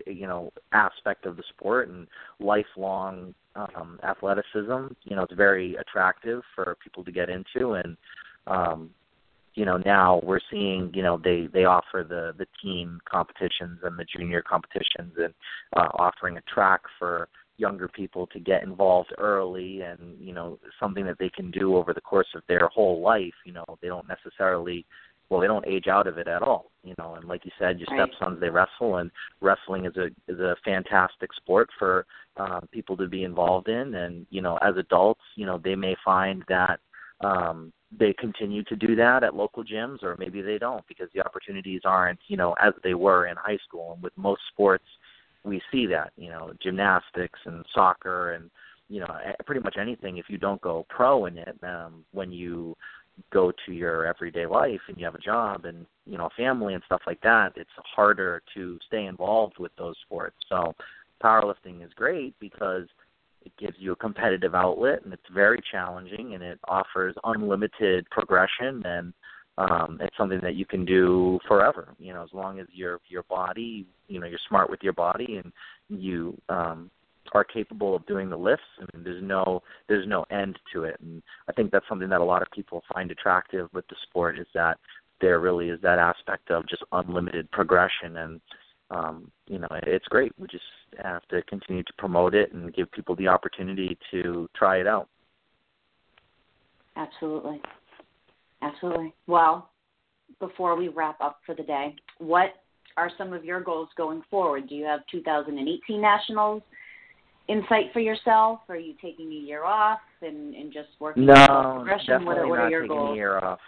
you 0.07 0.27
know 0.27 0.53
aspect 0.73 1.27
of 1.27 1.37
the 1.37 1.43
sport 1.51 1.89
and 1.89 2.07
lifelong 2.41 3.35
um 3.57 3.99
athleticism 4.03 4.87
you 5.05 5.17
know 5.17 5.23
it's 5.23 5.35
very 5.35 5.77
attractive 5.77 6.43
for 6.55 6.77
people 6.83 7.05
to 7.05 7.13
get 7.13 7.29
into. 7.29 7.75
And 7.75 7.97
um 8.47 8.91
you 9.55 9.65
know 9.65 9.77
now 9.79 10.21
we're 10.23 10.41
seeing 10.51 10.91
you 10.95 11.03
know 11.03 11.21
they 11.23 11.49
they 11.53 11.65
offer 11.65 12.05
the 12.09 12.35
the 12.39 12.47
team 12.63 13.01
competitions 13.11 13.81
and 13.83 13.99
the 13.99 14.07
junior 14.17 14.43
competitions 14.43 15.13
and 15.17 15.35
uh 15.77 15.89
offering 15.99 16.37
a 16.39 16.43
track 16.43 16.81
for 16.99 17.29
younger 17.59 17.87
people 17.87 18.27
to 18.29 18.41
get 18.41 18.63
involved 18.63 19.13
early 19.19 19.83
and 19.83 20.19
you 20.19 20.33
know 20.33 20.59
something 20.81 21.05
that 21.05 21.19
they 21.19 21.29
can 21.29 21.51
do 21.51 21.77
over 21.77 21.93
the 21.93 22.01
course 22.01 22.29
of 22.35 22.43
their 22.49 22.67
whole 22.69 23.01
life. 23.01 23.35
You 23.45 23.53
know 23.53 23.65
they 23.81 23.89
don't 23.89 24.09
necessarily 24.09 24.85
well 25.33 25.41
they 25.41 25.47
don't 25.47 25.67
age 25.67 25.89
out 25.89 26.07
of 26.07 26.19
it 26.19 26.29
at 26.29 26.43
all 26.43 26.71
you 26.85 26.95
know 26.99 27.15
and 27.15 27.25
like 27.25 27.45
you 27.47 27.51
said 27.59 27.81
your 27.81 27.89
right. 27.91 28.09
stepsons 28.11 28.39
they 28.39 28.51
wrestle 28.51 28.97
and 28.97 29.11
wrestling 29.41 29.87
is 29.87 29.97
a 29.97 30.07
is 30.31 30.39
a 30.39 30.55
fantastic 30.63 31.33
sport 31.35 31.71
for 31.79 32.05
um 32.37 32.69
people 32.71 32.97
to 32.97 33.09
be 33.09 33.25
involved 33.25 33.69
in 33.69 33.95
and 33.95 34.27
you 34.31 34.43
know 34.43 34.59
as 34.59 34.77
adults 34.77 35.23
you 35.35 35.47
know 35.47 35.59
they 35.65 35.75
may 35.75 35.97
find 36.05 36.45
that 36.49 36.79
um 37.25 37.73
they 37.99 38.13
continue 38.19 38.63
to 38.65 38.77
do 38.77 38.95
that 38.95 39.25
at 39.25 39.35
local 39.35 39.65
gyms 39.65 40.03
or 40.03 40.17
maybe 40.19 40.43
they 40.43 40.59
don't 40.59 40.87
because 40.87 41.09
the 41.15 41.25
opportunities 41.25 41.81
aren't 41.85 42.21
you 42.29 42.37
know 42.37 42.55
as 42.63 42.75
they 42.85 42.95
were 42.95 43.27
in 43.27 43.37
high 43.37 43.59
school 43.67 43.93
and 43.95 44.03
with 44.03 44.13
most 44.17 44.43
sports 44.53 44.85
we 45.45 45.63
see 45.73 45.87
that 45.87 46.13
you 46.17 46.29
know 46.29 46.53
gymnastics 46.63 47.39
and 47.47 47.65
soccer 47.75 48.33
and 48.33 48.51
you 48.91 49.01
know 49.01 49.09
pretty 49.47 49.63
much 49.63 49.77
anything 49.81 50.19
if 50.19 50.27
you 50.29 50.37
don't 50.37 50.61
go 50.61 50.85
pro 50.91 51.25
in 51.25 51.39
it 51.39 51.57
um 51.63 52.05
when 52.13 52.31
you 52.31 52.77
go 53.33 53.53
to 53.67 53.73
your 53.73 54.07
everyday 54.07 54.47
life 54.47 54.81
and 54.89 54.99
you 54.99 55.05
have 55.05 55.15
a 55.15 55.19
job 55.19 55.65
and 55.65 55.87
you 56.07 56.19
know 56.19 56.27
a 56.27 56.31
family 56.37 56.75
and 56.75 56.83
stuff 56.87 57.03
like 57.07 57.21
that 57.23 57.53
it's 57.57 57.71
harder 57.77 58.43
to 58.55 58.79
stay 58.87 59.05
involved 59.05 59.59
with 59.59 59.73
those 59.77 59.97
sports. 60.05 60.37
So 60.49 60.75
powerlifting 61.23 61.85
is 61.85 61.93
great 61.95 62.35
because 62.41 62.87
it 63.45 63.53
gives 63.59 63.77
you 63.79 63.93
a 63.93 63.97
competitive 63.97 64.55
outlet 64.55 65.05
and 65.05 65.13
it's 65.13 65.23
very 65.35 65.61
challenging 65.71 66.35
and 66.35 66.43
it 66.43 66.59
offers 66.69 67.15
unlimited 67.25 68.09
progression 68.11 68.83
and 68.85 69.13
um 69.59 69.99
it's 70.01 70.17
something 70.17 70.41
that 70.43 70.55
you 70.55 70.65
can 70.65 70.85
do 70.85 71.39
forever. 71.47 71.95
You 71.99 72.15
know 72.15 72.23
as 72.23 72.31
long 72.33 72.61
as 72.61 72.67
your 72.73 73.01
your 73.09 73.25
body 73.25 73.87
you 74.09 74.21
know 74.21 74.27
you're 74.27 74.39
smart 74.49 74.71
with 74.71 74.81
your 74.83 74.95
body 74.95 75.41
and 75.43 75.53
you 75.89 76.37
um 76.49 76.91
are 77.35 77.45
capable 77.45 77.95
of 77.95 78.07
doing 78.07 78.29
the 78.29 78.37
lifts. 78.37 78.65
I 78.79 78.85
mean, 78.95 79.05
there's 79.05 79.23
no 79.23 79.63
there's 79.89 80.07
no 80.07 80.25
end 80.31 80.59
to 80.73 80.85
it, 80.85 80.99
and 81.01 81.23
I 81.49 81.53
think 81.53 81.71
that's 81.71 81.89
something 81.89 82.09
that 82.09 82.21
a 82.21 82.25
lot 82.25 82.43
of 82.43 82.49
people 82.51 82.83
find 82.93 83.11
attractive 83.11 83.69
with 83.73 83.87
the 83.89 83.97
sport 84.03 84.39
is 84.39 84.47
that 84.55 84.79
there 85.21 85.41
really 85.41 85.69
is 85.69 85.81
that 85.83 85.99
aspect 85.99 86.51
of 86.51 86.69
just 86.69 86.83
unlimited 86.93 87.51
progression, 87.51 88.17
and 88.19 88.41
um, 88.91 89.31
you 89.47 89.59
know, 89.59 89.69
it's 89.85 90.07
great. 90.07 90.33
We 90.39 90.47
just 90.49 90.65
have 91.03 91.27
to 91.29 91.43
continue 91.43 91.83
to 91.83 91.93
promote 91.99 92.35
it 92.35 92.53
and 92.53 92.75
give 92.75 92.91
people 92.93 93.17
the 93.17 93.29
opportunity 93.29 93.97
to 94.11 94.49
try 94.55 94.79
it 94.79 94.87
out. 94.87 95.09
Absolutely, 96.97 97.61
absolutely. 98.61 99.15
Well, 99.27 99.71
before 100.41 100.77
we 100.77 100.89
wrap 100.89 101.21
up 101.21 101.39
for 101.47 101.55
the 101.55 101.63
day, 101.63 101.95
what 102.19 102.51
are 102.97 103.11
some 103.17 103.33
of 103.33 103.45
your 103.45 103.61
goals 103.61 103.89
going 103.97 104.23
forward? 104.31 104.69
Do 104.69 104.75
you 104.75 104.85
have 104.85 105.01
2018 105.11 106.01
nationals? 106.01 106.63
Insight 107.49 107.93
for 107.93 108.01
yourself? 108.01 108.61
Are 108.69 108.77
you 108.77 108.95
taking 109.01 109.31
a 109.31 109.35
year 109.35 109.65
off 109.65 110.01
and, 110.21 110.55
and 110.55 110.73
just 110.73 110.89
working 111.01 111.27
no, 111.27 111.35
on 111.35 111.77
progression? 111.77 112.07
definitely 112.07 112.35
what, 112.37 112.49
what 112.49 112.57
not 112.57 112.65
are 112.65 112.71
your 112.71 112.83
taking 112.83 112.97
goals? 112.97 113.13
a 113.13 113.17
year 113.17 113.39
off. 113.39 113.61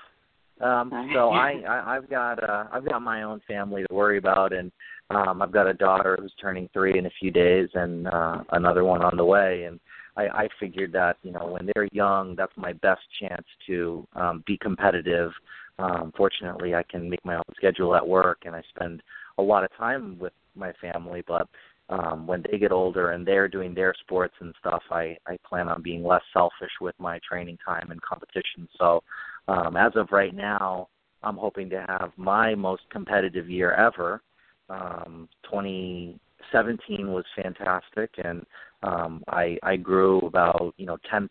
Um, 0.61 1.11
so 1.13 1.31
I, 1.31 1.63
I 1.69 1.97
I've 1.97 2.09
got 2.09 2.43
uh 2.43 2.67
I've 2.73 2.89
got 2.89 3.03
my 3.03 3.25
own 3.25 3.41
family 3.47 3.85
to 3.89 3.95
worry 3.95 4.19
about 4.19 4.53
and 4.53 4.71
um 5.11 5.43
I've 5.43 5.51
got 5.51 5.67
a 5.67 5.75
daughter 5.75 6.17
who's 6.21 6.33
turning 6.41 6.69
three 6.73 6.97
in 6.97 7.07
a 7.07 7.11
few 7.19 7.33
days 7.33 7.69
and 7.75 8.07
uh 8.07 8.45
another 8.53 8.85
one 8.85 9.03
on 9.03 9.17
the 9.17 9.25
way 9.25 9.65
and 9.65 9.81
I, 10.17 10.45
I 10.45 10.49
figured 10.61 10.93
that, 10.93 11.17
you 11.25 11.33
know, 11.33 11.47
when 11.47 11.69
they're 11.75 11.89
young 11.91 12.37
that's 12.37 12.53
my 12.57 12.73
best 12.73 13.03
chance 13.21 13.45
to 13.67 14.07
um 14.15 14.45
be 14.47 14.57
competitive. 14.59 15.33
Um 15.81 16.13
fortunately 16.17 16.77
I 16.77 16.85
can 16.85 17.11
make 17.11 17.25
my 17.25 17.35
own 17.35 17.43
schedule 17.57 17.97
at 17.97 18.07
work 18.07 18.43
and 18.45 18.55
I 18.55 18.63
spend 18.77 19.03
a 19.39 19.43
lot 19.43 19.65
of 19.65 19.77
time 19.77 20.17
with 20.21 20.33
my 20.55 20.73
family 20.81 21.25
but 21.27 21.49
um 21.89 22.27
when 22.27 22.43
they 22.51 22.59
get 22.59 22.73
older 22.73 23.11
and 23.11 23.27
they're 23.27 23.49
doing 23.49 23.75
their 23.75 23.95
sports 24.01 24.35
and 24.41 24.55
stuff 24.59 24.83
i 24.91 25.17
i 25.27 25.37
plan 25.47 25.69
on 25.69 25.83
being 25.83 26.03
less 26.03 26.23
selfish 26.33 26.73
with 26.81 26.95
my 26.99 27.19
training 27.29 27.59
time 27.65 27.91
and 27.91 28.01
competition. 28.03 28.69
So 28.79 29.03
um 29.49 29.77
as 29.77 29.93
of 29.97 30.09
right 30.11 30.35
now 30.35 30.89
i'm 31.23 31.37
hoping 31.37 31.69
to 31.71 31.85
have 31.89 32.13
my 32.17 32.55
most 32.55 32.83
competitive 32.91 33.49
year 33.49 33.73
ever. 33.73 34.23
Um 34.69 35.29
2017 35.45 37.13
was 37.13 37.25
fantastic 37.37 38.11
and 38.23 38.47
um 38.83 39.23
i 39.29 39.59
i 39.63 39.77
grew 39.77 40.21
about 40.21 40.75
you 40.79 40.87
know 40.87 40.97
10% 41.13 41.29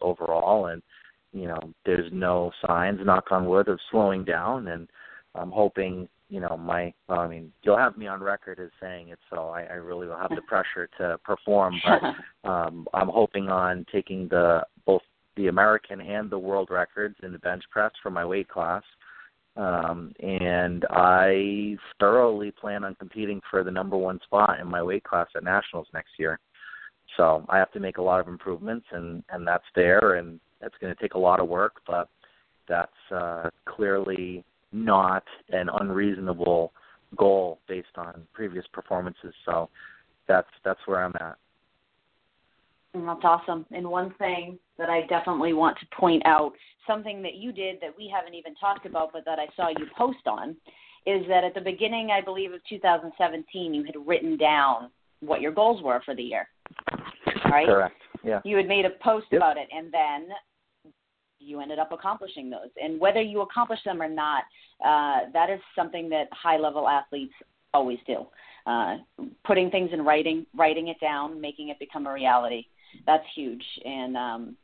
overall 0.00 0.66
and 0.66 0.82
you 1.32 1.48
know 1.48 1.60
there's 1.84 2.10
no 2.12 2.52
signs 2.66 3.00
knock 3.04 3.32
on 3.32 3.46
wood 3.46 3.68
of 3.68 3.80
slowing 3.90 4.24
down. 4.24 4.68
And 4.68 4.88
i'm 5.34 5.50
hoping 5.50 6.08
you 6.28 6.40
know 6.40 6.56
my 6.56 6.92
well, 7.08 7.20
I 7.20 7.28
mean 7.28 7.52
you'll 7.62 7.78
have 7.78 7.96
me 7.96 8.06
on 8.06 8.22
record 8.22 8.60
as 8.60 8.70
saying 8.80 9.08
it, 9.08 9.18
so 9.30 9.48
I, 9.48 9.62
I 9.62 9.74
really 9.74 10.06
will 10.06 10.18
have 10.18 10.30
the 10.30 10.42
pressure 10.46 10.88
to 10.98 11.18
perform. 11.24 11.80
But 11.84 12.48
um, 12.48 12.86
I'm 12.94 13.08
hoping 13.08 13.48
on 13.48 13.86
taking 13.92 14.28
the 14.28 14.62
both 14.86 15.02
the 15.36 15.46
American 15.46 16.00
and 16.00 16.28
the 16.28 16.38
world 16.38 16.68
records 16.70 17.16
in 17.22 17.32
the 17.32 17.38
bench 17.38 17.62
press 17.70 17.92
for 18.02 18.10
my 18.10 18.24
weight 18.24 18.48
class. 18.48 18.82
Um, 19.56 20.12
and 20.20 20.84
I 20.90 21.76
thoroughly 21.98 22.52
plan 22.52 22.84
on 22.84 22.94
competing 22.94 23.40
for 23.50 23.64
the 23.64 23.70
number 23.70 23.96
one 23.96 24.20
spot 24.24 24.60
in 24.60 24.68
my 24.68 24.82
weight 24.82 25.02
class 25.02 25.26
at 25.34 25.42
nationals 25.42 25.88
next 25.92 26.10
year. 26.16 26.38
So 27.16 27.44
I 27.48 27.58
have 27.58 27.72
to 27.72 27.80
make 27.80 27.98
a 27.98 28.02
lot 28.02 28.20
of 28.20 28.28
improvements, 28.28 28.86
and 28.92 29.24
and 29.30 29.46
that's 29.46 29.64
there, 29.74 30.16
and 30.16 30.38
that's 30.60 30.74
going 30.80 30.94
to 30.94 31.00
take 31.00 31.14
a 31.14 31.18
lot 31.18 31.40
of 31.40 31.48
work, 31.48 31.80
but 31.86 32.08
that's 32.68 32.92
uh, 33.10 33.48
clearly 33.64 34.44
not 34.72 35.24
an 35.50 35.68
unreasonable 35.80 36.72
goal 37.16 37.58
based 37.68 37.96
on 37.96 38.26
previous 38.32 38.64
performances. 38.72 39.32
So 39.44 39.68
that's 40.26 40.48
that's 40.64 40.80
where 40.86 41.02
I'm 41.04 41.14
at. 41.20 41.36
And 42.94 43.06
that's 43.06 43.20
awesome. 43.22 43.66
And 43.70 43.88
one 43.88 44.14
thing 44.18 44.58
that 44.78 44.88
I 44.88 45.02
definitely 45.08 45.52
want 45.52 45.78
to 45.78 45.86
point 45.96 46.22
out, 46.24 46.52
something 46.86 47.22
that 47.22 47.34
you 47.34 47.52
did 47.52 47.76
that 47.80 47.90
we 47.96 48.10
haven't 48.14 48.34
even 48.34 48.54
talked 48.54 48.86
about, 48.86 49.12
but 49.12 49.24
that 49.24 49.38
I 49.38 49.46
saw 49.56 49.68
you 49.68 49.86
post 49.96 50.26
on, 50.26 50.56
is 51.06 51.26
that 51.28 51.44
at 51.44 51.54
the 51.54 51.60
beginning, 51.60 52.10
I 52.10 52.20
believe, 52.22 52.52
of 52.52 52.60
2017, 52.68 53.74
you 53.74 53.84
had 53.84 53.94
written 54.06 54.36
down 54.36 54.90
what 55.20 55.40
your 55.40 55.52
goals 55.52 55.82
were 55.82 56.00
for 56.04 56.14
the 56.14 56.22
year. 56.22 56.48
Right? 57.50 57.66
Correct. 57.66 57.94
Yeah. 58.24 58.40
You 58.44 58.56
had 58.56 58.66
made 58.66 58.84
a 58.84 58.90
post 59.02 59.26
Yep. 59.30 59.38
about 59.38 59.56
it, 59.56 59.68
and 59.72 59.92
then 59.92 60.28
you 61.48 61.60
ended 61.60 61.78
up 61.78 61.92
accomplishing 61.92 62.50
those. 62.50 62.68
And 62.82 63.00
whether 63.00 63.22
you 63.22 63.40
accomplish 63.40 63.80
them 63.84 64.02
or 64.02 64.08
not, 64.08 64.44
uh, 64.84 65.30
that 65.32 65.50
is 65.50 65.60
something 65.74 66.08
that 66.10 66.28
high 66.32 66.58
level 66.58 66.88
athletes 66.88 67.32
always 67.74 67.98
do. 68.06 68.26
Uh, 68.66 68.96
putting 69.46 69.70
things 69.70 69.90
in 69.92 70.02
writing, 70.02 70.44
writing 70.54 70.88
it 70.88 71.00
down, 71.00 71.40
making 71.40 71.68
it 71.68 71.78
become 71.78 72.06
a 72.06 72.12
reality. 72.12 72.64
That's 73.06 73.24
huge. 73.34 73.64
And 73.84 74.16
um, 74.16 74.56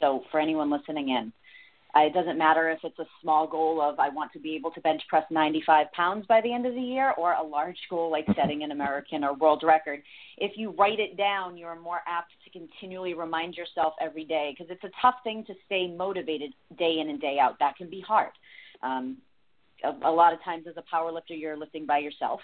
so, 0.00 0.22
for 0.30 0.40
anyone 0.40 0.70
listening 0.70 1.08
in, 1.08 1.32
it 1.94 2.12
doesn't 2.12 2.36
matter 2.36 2.68
if 2.68 2.78
it's 2.84 2.98
a 2.98 3.06
small 3.22 3.46
goal 3.46 3.80
of 3.80 3.98
I 3.98 4.08
want 4.08 4.32
to 4.32 4.38
be 4.38 4.54
able 4.54 4.70
to 4.72 4.80
bench 4.80 5.02
press 5.08 5.24
95 5.30 5.90
pounds 5.92 6.26
by 6.26 6.40
the 6.40 6.52
end 6.52 6.66
of 6.66 6.74
the 6.74 6.80
year, 6.80 7.12
or 7.16 7.32
a 7.32 7.42
large 7.42 7.78
goal 7.88 8.10
like 8.10 8.26
setting 8.36 8.62
an 8.62 8.70
American 8.70 9.24
or 9.24 9.34
world 9.34 9.62
record. 9.62 10.02
If 10.36 10.52
you 10.56 10.72
write 10.72 11.00
it 11.00 11.16
down, 11.16 11.56
you're 11.56 11.78
more 11.80 12.00
apt 12.06 12.32
to 12.44 12.50
continually 12.50 13.14
remind 13.14 13.54
yourself 13.54 13.94
every 14.00 14.24
day 14.24 14.54
because 14.56 14.70
it's 14.70 14.84
a 14.84 15.00
tough 15.00 15.16
thing 15.24 15.44
to 15.46 15.54
stay 15.64 15.86
motivated 15.88 16.52
day 16.78 16.98
in 17.00 17.08
and 17.08 17.20
day 17.20 17.38
out. 17.40 17.58
That 17.60 17.76
can 17.76 17.88
be 17.88 18.00
hard. 18.00 18.32
Um, 18.82 19.18
a, 19.82 19.90
a 20.08 20.12
lot 20.12 20.32
of 20.32 20.42
times, 20.42 20.66
as 20.68 20.76
a 20.76 20.84
power 20.90 21.10
lifter, 21.10 21.34
you're 21.34 21.56
lifting 21.56 21.86
by 21.86 21.98
yourself 21.98 22.40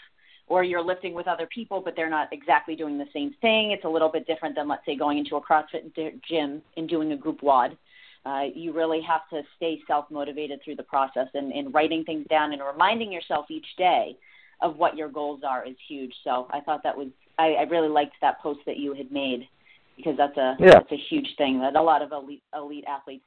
or 0.49 0.65
you're 0.65 0.83
lifting 0.83 1.15
with 1.15 1.29
other 1.29 1.47
people, 1.47 1.81
but 1.81 1.95
they're 1.97 2.11
not 2.11 2.29
exactly 2.33 2.75
doing 2.75 2.99
the 2.99 3.07
same 3.13 3.35
thing. 3.41 3.71
It's 3.71 3.85
a 3.85 3.89
little 3.89 4.09
bit 4.09 4.27
different 4.27 4.55
than, 4.57 4.69
let's 4.69 4.85
say, 4.85 4.97
going 4.97 5.19
into 5.19 5.37
a 5.37 5.41
CrossFit 5.41 5.93
gym 6.29 6.63
and 6.77 6.89
doing 6.89 7.13
a 7.13 7.17
group 7.17 7.43
WOD. 7.43 7.77
Uh, 8.25 8.45
you 8.55 8.73
really 8.73 9.01
have 9.01 9.23
to 9.31 9.43
stay 9.57 9.81
self 9.87 10.05
motivated 10.11 10.61
through 10.65 10.77
the 10.77 10.83
process, 10.83 11.27
and, 11.35 11.53
and 11.53 11.75
writing 11.75 12.05
things 12.05 12.25
down 12.31 12.53
and 12.53 12.63
reminding 12.63 13.11
yourself 13.11 13.47
each 13.51 13.67
day 13.77 14.17
of 14.61 14.77
what 14.77 14.97
your 14.97 15.09
goals 15.09 15.41
are 15.47 15.67
is 15.67 15.75
huge. 15.89 16.15
So 16.23 16.47
I 16.51 16.61
thought 16.61 16.83
that 16.85 16.97
was 16.97 17.09
I, 17.39 17.55
I 17.55 17.63
really 17.63 17.89
liked 17.89 18.15
that 18.21 18.41
post 18.41 18.61
that 18.67 18.77
you 18.77 18.95
had 18.95 19.11
made 19.11 19.49
because 19.97 20.17
that's 20.17 20.37
a 20.37 20.57
Yeah. 20.61 20.75
that's 20.75 20.93
a 20.93 20.97
huge 21.11 21.29
thing 21.37 21.59
that 21.61 21.75
a 21.75 21.83
lot 21.83 22.03
of 22.03 22.13
elite 22.13 22.43
elite 22.55 22.85
athletes 22.87 23.25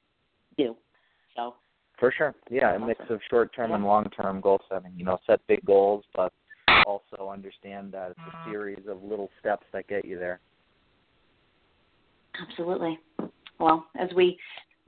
do. 0.58 0.76
So 1.36 1.56
For 1.98 2.12
sure. 2.12 2.34
Yeah, 2.50 2.76
a 2.76 2.80
mix 2.80 3.02
of 3.10 3.20
short 3.30 3.54
term 3.54 3.74
and 3.74 3.84
long 3.84 4.06
term 4.06 4.39
goal 4.39 4.62
setting. 4.70 4.93
You 4.96 5.06
know, 5.06 5.18
set 5.28 5.46
big 5.48 5.64
goals, 5.66 6.06
but 6.16 6.32
also 6.86 7.30
understand 7.30 7.91
that 7.91 8.12
it's 8.12 8.34
a 8.34 8.50
series 8.50 8.88
of 8.88 9.04
little 9.04 9.30
steps 9.39 9.66
that 9.74 9.88
get 9.88 10.06
you 10.06 10.18
there. 10.18 10.39
Absolutely. 12.50 13.00
Well, 13.60 13.88
as 13.98 14.10
we 14.16 14.38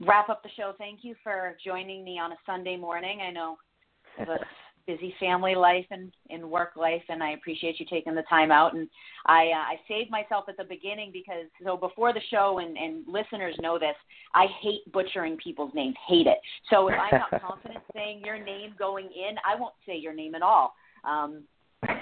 wrap 0.00 0.28
up 0.28 0.42
the 0.42 0.50
show, 0.56 0.74
thank 0.78 1.00
you 1.02 1.14
for 1.22 1.56
joining 1.64 2.04
me 2.04 2.18
on 2.18 2.32
a 2.32 2.36
Sunday 2.46 2.76
morning. 2.76 3.20
I 3.20 3.30
know 3.30 3.56
a 4.20 4.36
busy 4.86 5.14
family 5.20 5.54
life 5.54 5.84
and, 5.90 6.12
and 6.30 6.50
work 6.50 6.70
life, 6.76 7.02
and 7.08 7.22
I 7.22 7.32
appreciate 7.32 7.78
you 7.78 7.86
taking 7.88 8.14
the 8.14 8.22
time 8.22 8.50
out. 8.50 8.74
And 8.74 8.88
I 9.26 9.48
uh, 9.48 9.72
I 9.72 9.76
saved 9.86 10.10
myself 10.10 10.46
at 10.48 10.56
the 10.56 10.64
beginning 10.64 11.10
because 11.12 11.46
so 11.64 11.76
before 11.76 12.12
the 12.12 12.22
show, 12.30 12.58
and, 12.58 12.76
and 12.76 13.04
listeners 13.06 13.54
know 13.60 13.78
this, 13.78 13.96
I 14.34 14.46
hate 14.62 14.90
butchering 14.92 15.36
people's 15.36 15.72
names, 15.74 15.94
hate 16.06 16.26
it. 16.26 16.38
So 16.70 16.88
if 16.88 16.94
I'm 16.98 17.20
not 17.20 17.42
confident 17.46 17.80
saying 17.94 18.22
your 18.24 18.42
name 18.42 18.74
going 18.78 19.06
in, 19.06 19.36
I 19.46 19.60
won't 19.60 19.74
say 19.86 19.96
your 19.96 20.14
name 20.14 20.34
at 20.34 20.42
all. 20.42 20.74
Um, 21.04 21.44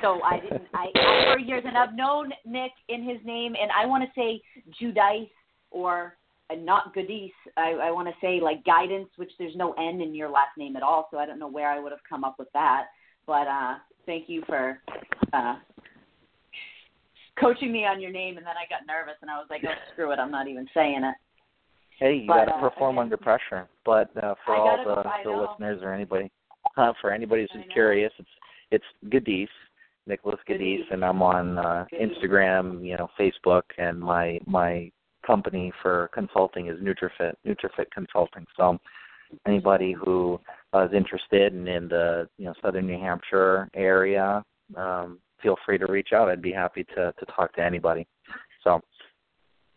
so 0.01 0.23
I 0.23 0.41
didn't. 0.41 0.63
I, 0.73 0.87
I 0.95 1.35
for 1.35 1.39
years, 1.41 1.65
and 1.67 1.77
I've 1.77 1.95
known 1.95 2.33
Nick 2.47 2.73
in 2.89 3.03
his 3.03 3.19
name, 3.25 3.55
and 3.61 3.71
I 3.73 3.85
want 3.87 4.05
to 4.05 4.11
say 4.19 4.41
Judice 4.79 5.29
or 5.71 6.17
not 6.55 6.95
Goodies. 6.95 7.33
I, 7.57 7.73
I 7.73 7.91
want 7.91 8.09
to 8.09 8.15
say 8.21 8.41
like 8.41 8.65
guidance, 8.65 9.09
which 9.17 9.33
there's 9.39 9.57
no 9.57 9.73
N 9.73 10.01
in 10.01 10.15
your 10.15 10.29
last 10.29 10.57
name 10.57 10.77
at 10.77 10.83
all. 10.83 11.09
So 11.11 11.19
I 11.19 11.27
don't 11.27 11.39
know 11.39 11.49
where 11.49 11.71
I 11.71 11.81
would 11.81 11.93
have 11.93 12.01
come 12.09 12.25
up 12.25 12.37
with 12.39 12.49
that. 12.55 12.87
But 13.27 13.49
uh, 13.49 13.75
thank 14.07 14.29
you 14.29 14.43
for 14.47 14.79
uh, 15.33 15.57
coaching 17.41 17.73
me 17.73 17.85
on 17.85 18.01
your 18.01 18.13
name, 18.13 18.37
and 18.37 18.47
then 18.47 18.55
I 18.57 18.69
got 18.69 18.87
nervous, 18.87 19.17
and 19.23 19.31
I 19.31 19.39
was 19.39 19.47
like, 19.51 19.63
oh 19.65 19.73
screw 19.93 20.13
it, 20.13 20.19
I'm 20.19 20.31
not 20.31 20.49
even 20.49 20.67
saying 20.75 21.03
it. 21.03 21.15
Hey, 21.99 22.15
you 22.23 22.29
got 22.29 22.45
to 22.45 22.55
uh, 22.55 22.61
perform 22.61 22.99
under 22.99 23.17
pressure. 23.17 23.69
But 23.85 24.11
uh, 24.23 24.35
for 24.45 24.55
I 24.55 24.59
all 24.59 24.85
gotta- 24.85 25.09
the, 25.25 25.31
the 25.31 25.37
listeners 25.37 25.81
or 25.83 25.93
anybody, 25.93 26.31
uh, 26.77 26.93
for 27.01 27.11
anybody 27.11 27.47
who's 27.53 27.65
curious, 27.73 28.13
it's 28.19 28.29
it's 28.71 28.85
Guidice, 29.11 29.49
Nicholas 30.07 30.41
Guidice, 30.47 30.59
Guidice. 30.59 30.87
and 30.91 31.05
I'm 31.05 31.23
on 31.23 31.59
uh, 31.59 31.87
Guidice. 31.91 32.17
Instagram, 32.23 32.85
you 32.85 32.97
know, 32.97 33.09
Facebook, 33.19 33.63
and 33.79 33.99
my 33.99 34.39
my 34.47 34.91
company 35.27 35.73
for 35.83 36.11
consulting 36.15 36.69
is 36.69 36.79
NutriFit, 36.79 37.35
NutriFit 37.47 37.91
Consulting. 37.93 38.47
So 38.57 38.79
anybody 39.47 39.93
who 39.93 40.41
uh, 40.73 40.87
is 40.87 40.93
interested 40.95 41.53
in, 41.53 41.67
in 41.67 41.89
the 41.89 42.29
you 42.39 42.47
know 42.47 42.55
southern 42.63 42.87
New 42.87 42.99
Hampshire 42.99 43.69
area, 43.75 44.45
um, 44.77 45.19
feel 45.43 45.57
free 45.65 45.79
to 45.79 45.87
reach 45.87 46.13
out. 46.13 46.29
I'd 46.29 46.43
be 46.43 46.53
happy 46.53 46.85
to 46.95 47.13
to 47.19 47.27
talk 47.35 47.55
to 47.57 47.63
anybody. 47.63 48.07
So 48.63 48.81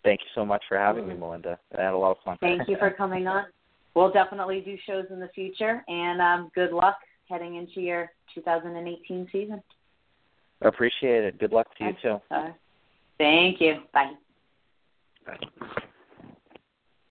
thank 0.04 0.22
you 0.22 0.28
so 0.36 0.46
much 0.46 0.64
for 0.68 0.78
having 0.78 1.08
me, 1.08 1.16
Melinda. 1.16 1.58
I 1.78 1.82
had 1.82 1.94
a 1.94 1.98
lot 1.98 2.12
of 2.12 2.18
fun. 2.24 2.38
Thank 2.42 2.68
you 2.68 2.78
for 2.78 2.92
coming 2.92 3.28
on. 3.28 3.46
We'll 3.96 4.12
definitely 4.12 4.62
do 4.62 4.78
shows 4.86 5.06
in 5.10 5.20
the 5.20 5.30
future, 5.30 5.84
and 5.88 6.22
um, 6.22 6.52
good 6.54 6.72
luck 6.72 6.98
heading 7.28 7.56
into 7.56 7.82
your 7.82 8.12
2018 8.34 9.28
season. 9.32 9.62
Appreciate 10.62 11.24
it. 11.24 11.40
Good 11.40 11.52
luck 11.52 11.68
to 11.78 11.86
you 11.86 11.92
too. 12.02 12.18
Uh, 12.32 12.50
thank 13.18 13.62
you. 13.62 13.82
Bye. 13.94 14.14
Bye. 15.26 15.38